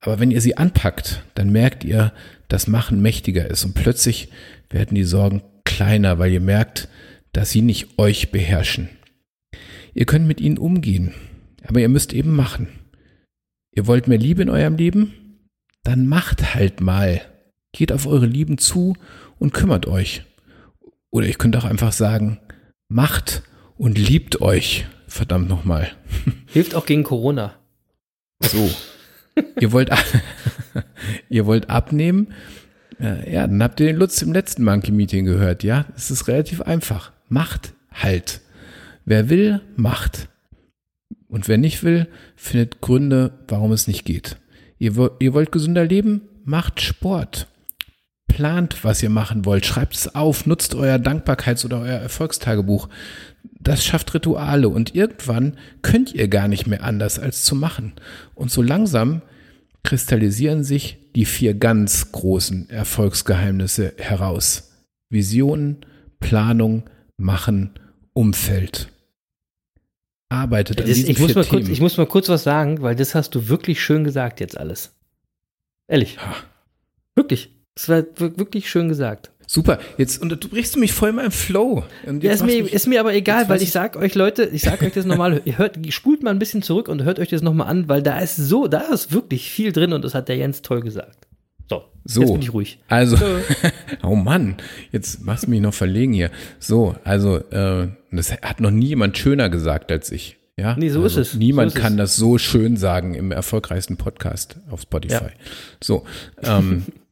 [0.00, 2.12] Aber wenn ihr sie anpackt, dann merkt ihr,
[2.48, 4.28] dass Machen mächtiger ist und plötzlich
[4.70, 6.88] werden die Sorgen kleiner, weil ihr merkt,
[7.32, 8.88] dass sie nicht euch beherrschen.
[9.94, 11.14] Ihr könnt mit ihnen umgehen,
[11.66, 12.68] aber ihr müsst eben machen.
[13.72, 15.12] Ihr wollt mehr Liebe in eurem Leben?
[15.82, 17.20] Dann macht halt mal.
[17.72, 18.96] Geht auf eure Lieben zu
[19.38, 20.22] und kümmert euch.
[21.10, 22.40] Oder ich könnte auch einfach sagen,
[22.88, 23.42] macht
[23.76, 24.86] und liebt euch.
[25.06, 25.90] Verdammt nochmal.
[26.46, 27.54] Hilft auch gegen Corona.
[28.42, 28.70] So.
[29.58, 29.90] ihr wollt,
[31.28, 32.32] ihr wollt abnehmen?
[33.00, 35.86] Ja, dann habt ihr den Lutz im letzten Monkey Meeting gehört, ja?
[35.96, 37.12] Es ist relativ einfach.
[37.28, 38.40] Macht halt.
[39.04, 40.28] Wer will, macht.
[41.28, 44.36] Und wer nicht will, findet Gründe, warum es nicht geht.
[44.78, 46.22] Ihr, ihr wollt gesünder leben?
[46.44, 47.46] Macht Sport.
[48.28, 49.66] Plant, was ihr machen wollt.
[49.66, 50.46] Schreibt es auf.
[50.46, 52.88] Nutzt euer Dankbarkeits- oder euer Erfolgstagebuch.
[53.60, 57.94] Das schafft Rituale und irgendwann könnt ihr gar nicht mehr anders als zu machen.
[58.34, 59.22] Und so langsam
[59.82, 64.70] kristallisieren sich die vier ganz großen Erfolgsgeheimnisse heraus.
[65.10, 65.78] Vision,
[66.20, 66.84] Planung,
[67.16, 67.70] Machen,
[68.12, 68.88] Umfeld.
[70.28, 71.72] Arbeitet an diesen ich, muss vier mal kurz, Themen.
[71.72, 74.94] ich muss mal kurz was sagen, weil das hast du wirklich schön gesagt jetzt alles.
[75.88, 76.16] Ehrlich.
[76.16, 76.36] Ja.
[77.16, 77.57] Wirklich.
[77.78, 79.30] Das war wir- wirklich schön gesagt.
[79.46, 81.84] Super, jetzt unterbrichst du mich voll in meinem Flow.
[82.04, 84.44] Und Ja, ist, mir, du mich- ist mir aber egal, weil ich sag euch Leute,
[84.52, 87.28] ich sag euch das nochmal, ihr hört, spult mal ein bisschen zurück und hört euch
[87.28, 90.28] das nochmal an, weil da ist so, da ist wirklich viel drin und das hat
[90.28, 91.26] der Jens toll gesagt.
[91.70, 92.20] So, So.
[92.22, 92.78] jetzt bin ich ruhig.
[92.88, 93.16] Also,
[94.02, 94.56] oh Mann,
[94.92, 96.30] jetzt machst du mich noch verlegen hier.
[96.58, 100.36] So, also, äh, das hat noch nie jemand schöner gesagt als ich.
[100.58, 100.74] Ja?
[100.76, 101.34] Nee, so also ist es.
[101.38, 101.98] Niemand So ist kann es.
[101.98, 105.12] das so schön sagen im erfolgreichsten Podcast auf Spotify.
[105.24, 105.30] Ja.
[105.82, 106.04] So,
[106.42, 106.82] ähm,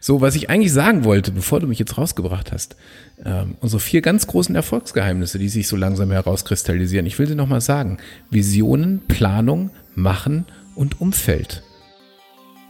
[0.00, 2.76] so, was ich eigentlich sagen wollte, bevor du mich jetzt rausgebracht hast,
[3.24, 7.06] ähm, unsere vier ganz großen Erfolgsgeheimnisse, die sich so langsam herauskristallisieren.
[7.06, 7.98] Ich will sie nochmal sagen.
[8.30, 11.62] Visionen, Planung, Machen und Umfeld.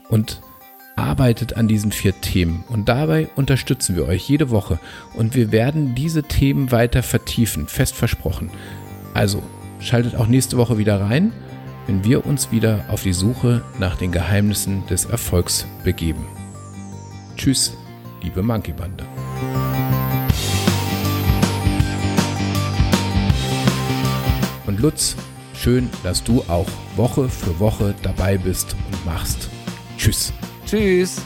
[0.09, 0.41] Und
[0.97, 2.65] arbeitet an diesen vier Themen.
[2.69, 4.79] Und dabei unterstützen wir euch jede Woche.
[5.15, 8.51] Und wir werden diese Themen weiter vertiefen, fest versprochen.
[9.13, 9.43] Also
[9.79, 11.33] schaltet auch nächste Woche wieder rein,
[11.87, 16.27] wenn wir uns wieder auf die Suche nach den Geheimnissen des Erfolgs begeben.
[17.37, 17.77] Tschüss,
[18.23, 19.05] liebe Monkey Bande.
[24.67, 25.17] Und Lutz,
[25.55, 26.67] schön, dass du auch
[26.97, 29.49] Woche für Woche dabei bist und machst.
[29.97, 30.33] Tschüss.
[30.67, 31.23] Tschüss.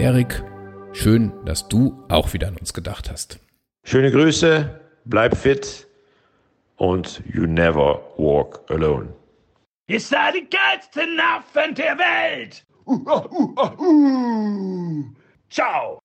[0.00, 0.42] Erik,
[0.94, 3.38] schön, dass du auch wieder an uns gedacht hast.
[3.84, 5.86] Schöne Grüße, bleib fit
[6.76, 9.12] und you never walk alone.
[9.88, 12.64] Ihr seid die geilsten Affen der Welt!
[12.86, 15.04] Uh, uh, uh, uh.
[15.50, 15.98] Ciao!